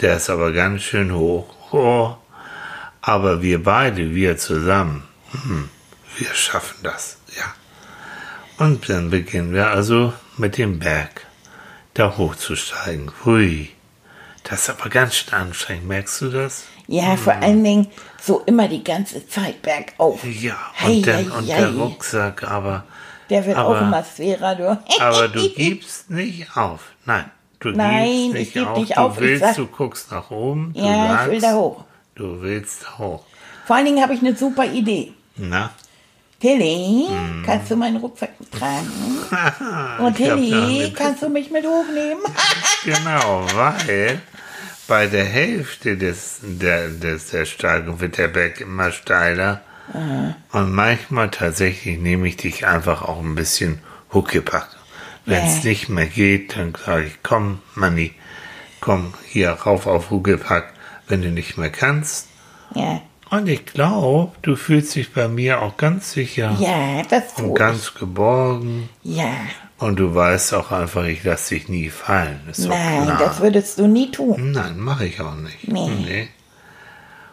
der 0.00 0.16
ist 0.18 0.28
aber 0.28 0.52
ganz 0.52 0.82
schön 0.82 1.14
hoch. 1.14 1.46
Oh, 1.72 2.14
aber 3.00 3.40
wir 3.42 3.62
beide, 3.62 4.14
wir 4.14 4.36
zusammen, 4.36 5.04
hm, 5.32 5.68
wir 6.18 6.34
schaffen 6.34 6.76
das, 6.82 7.16
ja. 7.36 7.44
Und 8.64 8.88
dann 8.88 9.10
beginnen 9.10 9.52
wir 9.52 9.68
also 9.70 10.12
mit 10.36 10.58
dem 10.58 10.78
Berg 10.78 11.26
da 11.94 12.16
hochzusteigen. 12.16 13.10
Hui, 13.24 13.70
das 14.44 14.62
ist 14.62 14.70
aber 14.70 14.88
ganz 14.90 15.14
schön 15.16 15.34
anstrengend, 15.34 15.88
merkst 15.88 16.20
du 16.20 16.30
das? 16.30 16.64
Ja, 16.88 17.16
vor 17.16 17.32
allen 17.34 17.64
Dingen 17.64 17.88
so 18.22 18.42
immer 18.46 18.68
die 18.68 18.84
ganze 18.84 19.26
Zeit 19.28 19.60
bergauf. 19.62 20.22
Ja, 20.24 20.56
Hei, 20.78 20.86
und, 20.92 21.06
dann, 21.06 21.16
hei, 21.32 21.38
und 21.38 21.50
hei. 21.52 21.58
der 21.58 21.70
Rucksack, 21.74 22.44
aber 22.44 22.84
Der 23.28 23.44
wird 23.44 23.56
aber- 23.56 23.68
auch 23.76 23.80
immer 23.82 24.04
schwerer, 24.04 24.54
du. 24.54 24.80
Aber 25.00 25.28
du 25.28 25.48
gibst 25.54 26.10
nicht 26.10 26.56
auf. 26.56 26.80
Nein, 27.06 27.24
du 27.60 27.70
Nein, 27.70 28.04
ich 28.28 28.32
nicht 28.32 28.52
geb 28.54 28.66
auf. 28.66 28.78
nicht 28.78 28.96
du 28.96 29.00
auf. 29.00 29.14
Ich 29.16 29.20
willst, 29.22 29.40
sag- 29.44 29.56
du 29.56 29.66
guckst 29.66 30.10
nach 30.12 30.30
oben. 30.30 30.72
Du 30.74 30.80
Ja, 30.80 31.08
sagst, 31.08 31.26
ich 31.26 31.32
will 31.32 31.40
da 31.40 31.54
hoch. 31.54 31.84
Du 32.14 32.42
willst 32.42 32.98
hoch. 32.98 33.24
Vor 33.66 33.76
allen 33.76 33.84
Dingen 33.86 34.02
habe 34.02 34.14
ich 34.14 34.20
eine 34.20 34.36
super 34.36 34.64
Idee. 34.66 35.12
Na? 35.36 35.70
Tilly, 36.40 37.06
kannst 37.46 37.70
du 37.70 37.76
meinen 37.76 37.96
Rucksack 37.96 38.30
tragen? 38.50 38.90
Und 39.98 40.18
Ich 40.20 40.26
da 40.28 40.34
Tilly, 40.36 40.92
kannst 40.94 41.22
du 41.22 41.28
mich 41.30 41.50
mit 41.50 41.64
hochnehmen? 41.66 42.22
Genau, 42.84 43.44
weil 43.54 44.20
bei 44.86 45.06
der 45.08 45.24
Hälfte 45.24 45.96
des, 45.96 46.38
der, 46.42 46.88
des, 46.90 47.30
der 47.30 47.44
Steigung 47.46 47.98
wird 48.00 48.16
der 48.18 48.28
Berg 48.28 48.60
immer 48.60 48.92
steiler. 48.92 49.62
Und 50.52 50.72
manchmal 50.72 51.30
tatsächlich 51.30 51.98
nehme 51.98 52.28
ich 52.28 52.36
dich 52.36 52.66
einfach 52.66 53.02
auch 53.02 53.18
ein 53.20 53.34
bisschen 53.34 53.80
Huckepack. 54.12 54.68
Wenn 55.26 55.44
es 55.44 55.64
nicht 55.64 55.88
mehr 55.88 56.06
geht, 56.06 56.56
dann 56.56 56.72
sage 56.84 57.06
ich, 57.06 57.22
komm, 57.22 57.58
Manni, 57.74 58.12
komm 58.80 59.12
hier 59.28 59.50
rauf 59.50 59.86
auf 59.86 60.10
Huckepack, 60.10 60.72
wenn 61.08 61.20
du 61.22 61.30
nicht 61.30 61.58
mehr 61.58 61.70
kannst. 61.70 62.28
Ja, 62.74 63.00
Und 63.30 63.48
ich 63.48 63.66
glaube, 63.66 64.32
du 64.42 64.54
fühlst 64.56 64.94
dich 64.94 65.12
bei 65.12 65.26
mir 65.28 65.62
auch 65.62 65.76
ganz 65.76 66.12
sicher 66.12 66.56
ja, 66.60 67.02
das 67.08 67.32
und 67.34 67.44
tue 67.44 67.48
ich. 67.50 67.54
ganz 67.56 67.94
geborgen. 67.94 68.88
Ja, 69.02 69.32
Und 69.78 69.96
du 69.98 70.14
weißt 70.14 70.54
auch 70.54 70.70
einfach, 70.70 71.04
ich 71.04 71.24
lasse 71.24 71.54
dich 71.56 71.68
nie 71.68 71.90
fallen. 71.90 72.40
Ist 72.48 72.66
nein, 72.68 73.12
das 73.18 73.40
würdest 73.40 73.78
du 73.78 73.86
nie 73.88 74.10
tun. 74.12 74.52
Nein, 74.52 74.78
mache 74.78 75.06
ich 75.06 75.20
auch 75.20 75.34
nicht. 75.34 75.66
Nee. 75.68 76.28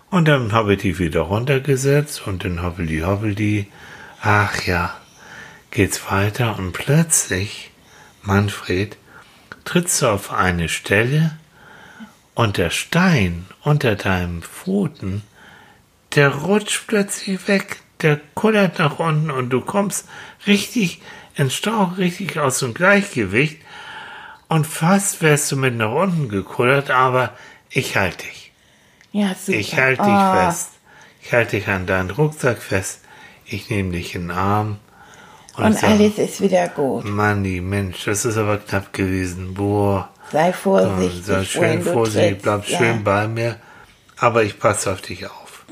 Und 0.09 0.27
dann 0.27 0.51
habe 0.51 0.73
ich 0.73 0.81
die 0.81 0.97
wieder 0.99 1.21
runtergesetzt 1.21 2.25
und 2.27 2.43
dann 2.43 2.61
hoppeli 2.63 2.99
hoppeli. 3.01 3.67
Ach 4.21 4.61
ja, 4.65 4.93
geht's 5.71 6.01
weiter 6.11 6.57
und 6.59 6.71
plötzlich, 6.73 7.71
Manfred, 8.23 8.97
trittst 9.65 10.01
du 10.01 10.07
auf 10.07 10.31
eine 10.31 10.69
Stelle 10.69 11.37
und 12.35 12.57
der 12.57 12.69
Stein 12.69 13.45
unter 13.61 13.95
deinem 13.95 14.41
Pfoten, 14.41 15.23
der 16.15 16.29
rutscht 16.29 16.87
plötzlich 16.87 17.47
weg, 17.47 17.81
der 18.01 18.19
kullert 18.33 18.79
nach 18.79 18.99
unten 18.99 19.29
und 19.31 19.49
du 19.49 19.61
kommst 19.61 20.07
richtig 20.47 21.01
ins 21.35 21.53
Stauch, 21.53 21.97
richtig 21.97 22.39
aus 22.39 22.59
dem 22.59 22.73
Gleichgewicht 22.73 23.59
und 24.47 24.67
fast 24.67 25.21
wärst 25.21 25.51
du 25.51 25.55
mit 25.57 25.75
nach 25.75 25.91
unten 25.91 26.29
gekullert, 26.29 26.91
aber 26.91 27.33
ich 27.69 27.97
halte 27.97 28.25
dich. 28.25 28.51
Ja, 29.11 29.35
super. 29.35 29.57
Ich 29.57 29.77
halte 29.77 30.01
dich 30.03 30.11
Ah, 30.11 30.47
fest. 30.47 30.69
Ich 31.21 31.33
halte 31.33 31.57
dich 31.57 31.67
an 31.67 31.85
deinen 31.87 32.09
Rucksack 32.11 32.61
fest. 32.61 33.01
Ich 33.45 33.69
nehme 33.69 33.91
dich 33.91 34.15
in 34.15 34.23
den 34.23 34.31
Arm. 34.31 34.77
Und 35.55 35.73
sag, 35.77 35.89
alles 35.91 36.17
ist 36.17 36.41
wieder 36.41 36.67
gut. 36.69 37.05
Manni, 37.05 37.61
Mensch, 37.61 38.05
das 38.05 38.25
ist 38.25 38.37
aber 38.37 38.57
knapp 38.57 38.91
gewesen. 38.93 39.53
Boah. 39.53 40.09
Sei 40.31 40.51
vorsichtig, 40.51 41.25
sei 41.25 41.43
schön 41.43 41.83
du 41.83 41.91
vorsichtig, 41.93 42.41
bleib 42.41 42.67
Ja. 42.67 42.77
schön 42.77 43.03
bei 43.03 43.27
mir. 43.27 43.57
Aber 44.17 44.43
ich 44.43 44.57
passe 44.59 44.91
auf 44.91 45.01
dich 45.01 45.25
auf. 45.27 45.65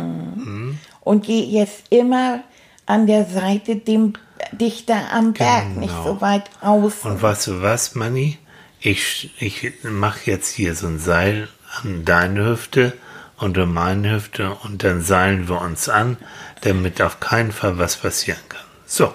Und 1.02 1.26
geh 1.26 1.40
jetzt 1.44 1.84
immer 1.90 2.44
an 2.86 3.08
der 3.08 3.26
Seite 3.26 3.76
dem 3.76 4.14
dichter 4.52 5.12
am 5.14 5.34
Berg, 5.34 5.64
Genau. 5.70 5.80
nicht 5.80 5.94
so 6.04 6.22
weit 6.22 6.44
raus. 6.64 6.94
Und 7.04 7.22
weißt 7.22 7.48
du 7.48 7.62
was, 7.62 7.96
Manni? 7.96 8.38
Ich, 8.80 9.32
ich 9.40 9.74
mache 9.84 10.20
jetzt 10.32 10.50
hier 10.54 10.76
so 10.76 10.88
ein 10.88 11.00
Seil 11.00 11.48
an 11.82 12.04
deine 12.06 12.46
Hüfte 12.46 12.94
und 13.38 13.58
an 13.58 13.74
meine 13.74 14.12
Hüfte 14.16 14.56
und 14.64 14.84
dann 14.84 15.02
seilen 15.02 15.48
wir 15.50 15.62
uns 15.62 15.88
an, 15.90 16.18
damit 16.62 17.02
auf 17.02 17.20
keinen 17.20 17.52
Fall 17.52 17.78
was 17.80 17.96
passieren 17.98 18.40
kann. 18.50 18.62
So. 18.86 19.14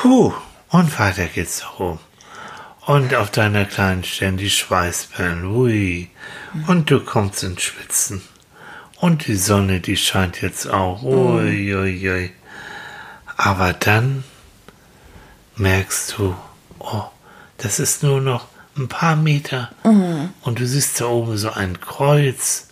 Puh, 0.00 0.32
und 0.68 0.96
weiter 1.00 1.26
geht's 1.26 1.58
da 1.58 1.82
oben. 1.84 1.98
Und 2.86 3.16
auf 3.16 3.32
deiner 3.32 3.64
kleinen 3.64 4.04
Stirn 4.04 4.36
die 4.36 4.48
Schweißperlen, 4.48 5.44
ui. 5.44 6.08
Und 6.68 6.88
du 6.88 7.00
kommst 7.00 7.42
ins 7.42 7.62
Schwitzen. 7.62 8.22
Und 9.00 9.26
die 9.26 9.34
Sonne, 9.34 9.80
die 9.80 9.96
scheint 9.96 10.40
jetzt 10.40 10.70
auch, 10.70 11.02
ui, 11.02 11.74
ui, 11.74 12.08
ui. 12.08 12.30
Aber 13.36 13.72
dann 13.72 14.22
merkst 15.56 16.16
du, 16.16 16.36
oh, 16.78 17.04
das 17.56 17.80
ist 17.80 18.04
nur 18.04 18.20
noch 18.20 18.46
ein 18.76 18.86
paar 18.86 19.16
Meter. 19.16 19.72
Und 20.42 20.60
du 20.60 20.66
siehst 20.66 21.00
da 21.00 21.06
oben 21.06 21.36
so 21.36 21.50
ein 21.50 21.80
Kreuz. 21.80 22.68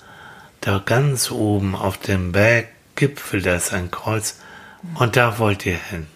Da 0.60 0.78
ganz 0.78 1.32
oben 1.32 1.74
auf 1.74 1.98
dem 1.98 2.30
Berggipfel, 2.30 3.42
da 3.42 3.56
ist 3.56 3.72
ein 3.72 3.90
Kreuz. 3.90 4.38
Und 4.94 5.16
da 5.16 5.40
wollt 5.40 5.66
ihr 5.66 5.76
hin. 5.76 6.06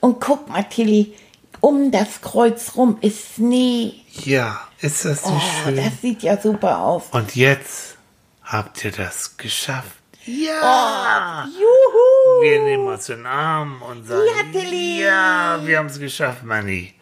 Und 0.00 0.20
guck 0.20 0.48
mal, 0.48 0.62
Tilly, 0.64 1.14
um 1.60 1.90
das 1.90 2.20
Kreuz 2.20 2.72
rum 2.76 2.98
ist 3.00 3.34
Schnee. 3.36 3.94
Ja, 4.24 4.60
ist 4.80 5.04
das 5.04 5.24
Oh, 5.24 5.30
nicht 5.34 5.46
schön? 5.64 5.76
das 5.76 6.00
sieht 6.00 6.22
ja 6.22 6.40
super 6.40 6.78
aus. 6.80 7.04
Und 7.10 7.34
jetzt 7.36 7.96
habt 8.44 8.84
ihr 8.84 8.92
das 8.92 9.36
geschafft. 9.36 9.92
Ja! 10.24 11.46
Juhu! 11.52 12.42
Wir 12.42 12.60
nehmen 12.62 12.86
uns 12.86 13.08
in 13.08 13.16
den 13.18 13.26
Arm 13.26 13.80
und 13.82 14.06
sagen, 14.06 14.22
Ja, 14.36 14.60
Tilly. 14.60 15.02
ja, 15.02 15.60
wir 15.64 15.78
haben 15.78 15.86
es 15.86 15.98
geschafft, 15.98 16.44
Manni. 16.44 16.92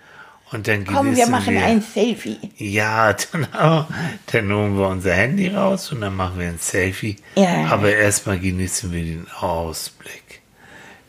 Und 0.52 0.68
dann 0.68 0.87
Komm, 0.87 1.16
wir 1.16 1.26
machen 1.26 1.54
wir. 1.54 1.64
ein 1.64 1.82
Selfie. 1.82 2.38
Ja, 2.56 3.12
dann, 3.12 3.48
dann 4.32 4.52
holen 4.52 4.78
wir 4.78 4.87
unser 4.88 5.12
Handy 5.12 5.48
raus 5.48 5.90
und 5.90 6.02
dann 6.02 6.14
machen 6.14 6.38
wir 6.38 6.46
ein 6.48 6.59
Selfie. 6.61 7.16
Ja. 7.35 7.66
Aber 7.70 7.92
erstmal 7.92 8.38
genießen 8.38 8.92
wir 8.92 9.02
den 9.02 9.26
Ausblick. 9.40 10.22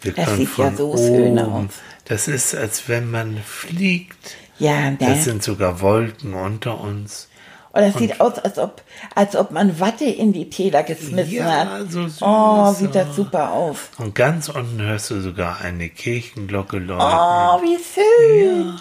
Wir 0.01 0.13
Das 0.13 0.35
sieht 0.35 0.57
ja 0.57 0.71
so 0.75 0.95
schön 0.95 1.39
aus. 1.39 1.71
Das 2.05 2.27
ist, 2.27 2.55
als 2.55 2.87
wenn 2.87 3.11
man 3.11 3.37
fliegt. 3.37 4.37
Ja, 4.59 4.91
ne? 4.91 4.97
Das 4.99 5.23
sind 5.25 5.43
sogar 5.43 5.81
Wolken 5.81 6.33
unter 6.33 6.79
uns. 6.79 7.27
Und 7.73 7.83
das 7.83 7.95
sieht 7.95 8.19
aus, 8.19 8.39
als 8.39 8.57
ob, 8.57 8.81
als 9.13 9.35
ob 9.35 9.51
man 9.51 9.79
Watte 9.79 10.05
in 10.05 10.33
die 10.33 10.49
Täler 10.49 10.81
geschmissen 10.81 11.31
Ja, 11.31 11.45
hat. 11.45 11.91
so 11.91 12.07
süß, 12.07 12.21
oh, 12.21 12.73
sieht 12.73 12.95
ja. 12.95 13.03
das 13.03 13.15
super 13.15 13.51
aus. 13.51 13.77
Und 13.99 14.15
ganz 14.15 14.49
unten 14.49 14.81
hörst 14.81 15.11
du 15.11 15.21
sogar 15.21 15.61
eine 15.61 15.89
Kirchenglocke 15.89 16.79
läuten. 16.79 17.03
Oh, 17.05 17.61
wie 17.61 17.77
schön. 17.77 18.79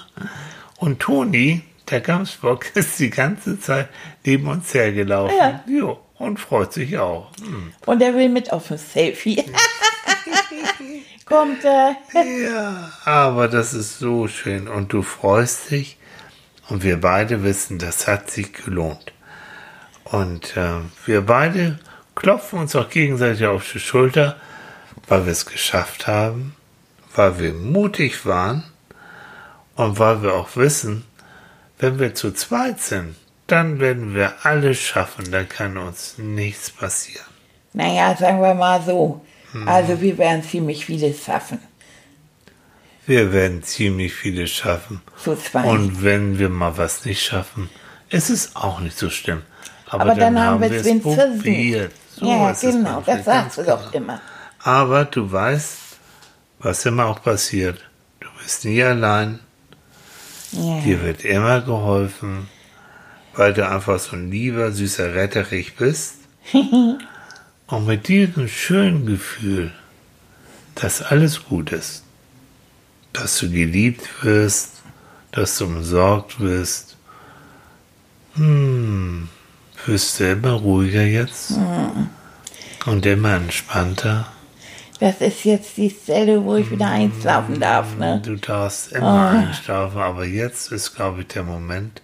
Und 0.78 1.00
Toni, 1.00 1.62
der 1.90 2.00
Gamsbock, 2.00 2.66
ist 2.74 2.98
die 2.98 3.10
ganze 3.10 3.60
Zeit 3.60 3.88
neben 4.24 4.48
uns 4.48 4.72
hergelaufen. 4.72 5.36
Ja. 5.36 5.60
Jo, 5.68 5.98
und 6.14 6.40
freut 6.40 6.72
sich 6.72 6.96
auch. 6.96 7.30
Hm. 7.40 7.72
Und 7.84 8.00
er 8.00 8.14
will 8.14 8.30
mit 8.30 8.50
auf 8.50 8.70
ein 8.70 8.78
Selfie. 8.78 9.44
Kommt 11.26 11.64
er. 11.64 11.96
Ja, 12.14 12.92
aber 13.04 13.48
das 13.48 13.74
ist 13.74 13.98
so 13.98 14.28
schön. 14.28 14.68
Und 14.68 14.92
du 14.92 15.02
freust 15.02 15.70
dich. 15.70 15.98
Und 16.68 16.82
wir 16.82 17.00
beide 17.00 17.42
wissen, 17.42 17.78
das 17.78 18.06
hat 18.06 18.30
sich 18.30 18.52
gelohnt. 18.52 19.12
Und 20.04 20.56
äh, 20.56 20.80
wir 21.04 21.22
beide 21.22 21.78
klopfen 22.14 22.60
uns 22.60 22.76
auch 22.76 22.88
gegenseitig 22.88 23.44
auf 23.46 23.70
die 23.72 23.80
Schulter, 23.80 24.36
weil 25.08 25.26
wir 25.26 25.32
es 25.32 25.46
geschafft 25.46 26.06
haben, 26.06 26.54
weil 27.14 27.38
wir 27.40 27.52
mutig 27.52 28.24
waren 28.24 28.64
und 29.74 29.98
weil 29.98 30.22
wir 30.22 30.34
auch 30.34 30.54
wissen, 30.54 31.04
wenn 31.78 31.98
wir 31.98 32.14
zu 32.14 32.32
zweit 32.32 32.80
sind, 32.80 33.16
dann 33.48 33.80
werden 33.80 34.14
wir 34.14 34.34
alles 34.44 34.78
schaffen, 34.78 35.30
da 35.30 35.44
kann 35.44 35.76
uns 35.76 36.18
nichts 36.18 36.70
passieren. 36.70 37.26
Naja, 37.72 38.16
sagen 38.16 38.40
wir 38.40 38.54
mal 38.54 38.80
so. 38.82 39.25
Also 39.66 40.00
wir 40.00 40.18
werden 40.18 40.42
ziemlich 40.42 40.84
vieles 40.86 41.24
schaffen. 41.24 41.58
Wir 43.06 43.32
werden 43.32 43.62
ziemlich 43.62 44.12
vieles 44.12 44.50
schaffen. 44.50 45.00
So 45.16 45.36
zwei. 45.36 45.62
Und 45.62 46.02
wenn 46.02 46.38
wir 46.38 46.48
mal 46.48 46.76
was 46.76 47.04
nicht 47.04 47.22
schaffen, 47.22 47.70
ist 48.10 48.30
es 48.30 48.56
auch 48.56 48.80
nicht 48.80 48.98
so 48.98 49.10
schlimm. 49.10 49.42
Aber, 49.88 50.02
Aber 50.02 50.14
dann, 50.16 50.38
haben 50.38 50.60
wir 50.60 50.70
es 50.70 50.84
wenigstens 50.84 51.16
probiert. 51.16 51.92
So 52.16 52.26
ja, 52.26 52.52
genau, 52.52 53.02
das 53.06 53.24
sagst 53.24 53.58
du 53.58 53.62
doch 53.62 53.92
immer. 53.92 54.20
Aber 54.58 55.04
du 55.04 55.30
weißt, 55.30 55.78
was 56.58 56.84
immer 56.86 57.06
auch 57.06 57.22
passiert. 57.22 57.84
Du 58.18 58.28
bist 58.42 58.64
nie 58.64 58.82
allein. 58.82 59.38
Ja. 60.50 60.80
Dir 60.80 61.02
wird 61.02 61.24
immer 61.24 61.60
geholfen, 61.60 62.48
weil 63.34 63.52
du 63.52 63.68
einfach 63.68 64.00
so 64.00 64.16
ein 64.16 64.30
lieber, 64.30 64.72
süßer 64.72 65.14
Retterich 65.14 65.76
bist. 65.76 66.14
Und 67.68 67.86
mit 67.86 68.06
diesem 68.06 68.46
schönen 68.46 69.06
Gefühl, 69.06 69.72
dass 70.76 71.02
alles 71.02 71.44
gut 71.44 71.72
ist, 71.72 72.04
dass 73.12 73.38
du 73.38 73.50
geliebt 73.50 74.08
wirst, 74.22 74.82
dass 75.32 75.58
du 75.58 75.64
umsorgt 75.64 76.38
wirst, 76.38 76.96
hm, 78.34 79.28
wirst 79.84 80.20
du 80.20 80.30
immer 80.30 80.52
ruhiger 80.52 81.02
jetzt? 81.02 81.54
Und 82.86 83.04
immer 83.04 83.34
entspannter. 83.34 84.28
Das 85.00 85.20
ist 85.20 85.44
jetzt 85.44 85.76
die 85.76 85.90
Stelle, 85.90 86.42
wo 86.44 86.54
ich 86.54 86.70
wieder 86.70 86.88
einschlafen 86.88 87.58
darf, 87.58 87.96
ne? 87.96 88.22
Du 88.24 88.36
darfst 88.36 88.92
immer 88.92 89.30
einschlafen, 89.30 89.98
aber 89.98 90.24
jetzt 90.24 90.70
ist, 90.70 90.94
glaube 90.94 91.22
ich, 91.22 91.26
der 91.28 91.42
Moment, 91.42 92.00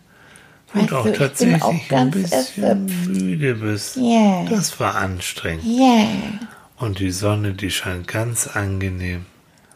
Weißt 0.74 0.90
du 0.90 0.96
auch 0.96 1.04
du, 1.04 1.12
tatsächlich 1.12 1.62
auch 1.62 1.74
ein 1.90 2.10
bisschen 2.10 2.64
erschöpft. 2.64 3.06
müde 3.08 3.54
bist. 3.54 3.96
Ja. 3.96 4.44
Das 4.48 4.78
war 4.80 4.94
anstrengend. 4.94 5.64
Ja. 5.64 6.06
Und 6.78 6.98
die 6.98 7.10
Sonne, 7.10 7.52
die 7.52 7.70
scheint 7.70 8.08
ganz 8.08 8.46
angenehm. 8.46 9.26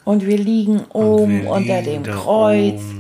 Und 0.05 0.25
wir 0.27 0.39
liegen 0.39 0.81
Und 0.81 1.05
oben 1.05 1.43
wir 1.43 1.51
unter 1.51 1.83
liegen 1.83 2.05
dem 2.05 2.15
Kreuz. 2.15 2.75
Oben, 2.75 2.99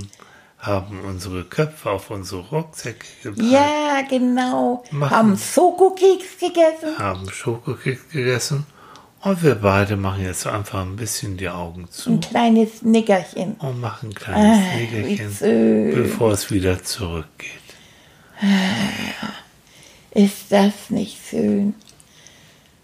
haben 0.58 1.00
unsere 1.08 1.44
Köpfe 1.44 1.90
auf 1.90 2.10
unsere 2.10 2.40
Rucksäcke 2.40 3.06
gepackt, 3.22 3.48
Ja, 3.52 4.00
genau. 4.10 4.82
Machen. 4.90 5.10
Haben 5.16 5.38
Schokokeks 5.38 6.38
gegessen. 6.40 6.98
haben 6.98 7.30
Schokokeks 7.30 8.08
gegessen. 8.10 8.66
Und 9.22 9.42
wir 9.42 9.54
beide 9.56 9.96
machen 9.96 10.24
jetzt 10.24 10.46
einfach 10.46 10.80
ein 10.82 10.96
bisschen 10.96 11.36
die 11.36 11.48
Augen 11.48 11.88
zu 11.90 12.10
Ein 12.10 12.20
kleines 12.20 12.82
Nickerchen. 12.82 13.54
und 13.60 13.80
machen 13.80 14.10
ein 14.10 14.14
kleines 14.14 15.42
Ah, 15.42 15.44
schön. 15.46 15.94
bevor 15.94 16.32
es 16.32 16.50
wieder 16.50 16.82
zurückgeht. 16.82 17.50
Äh, 18.40 20.24
ist 20.24 20.50
das 20.50 20.90
nicht 20.90 21.18
schön? 21.28 21.74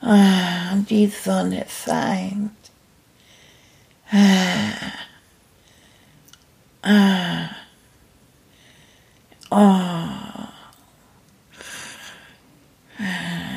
Ah, 0.01 0.75
die 0.89 1.07
Sonne 1.09 1.67
scheint. 1.69 2.51
Äh, 4.11 4.73
ah. 6.83 7.51
Oh. 9.51 10.09
Äh. 12.99 13.52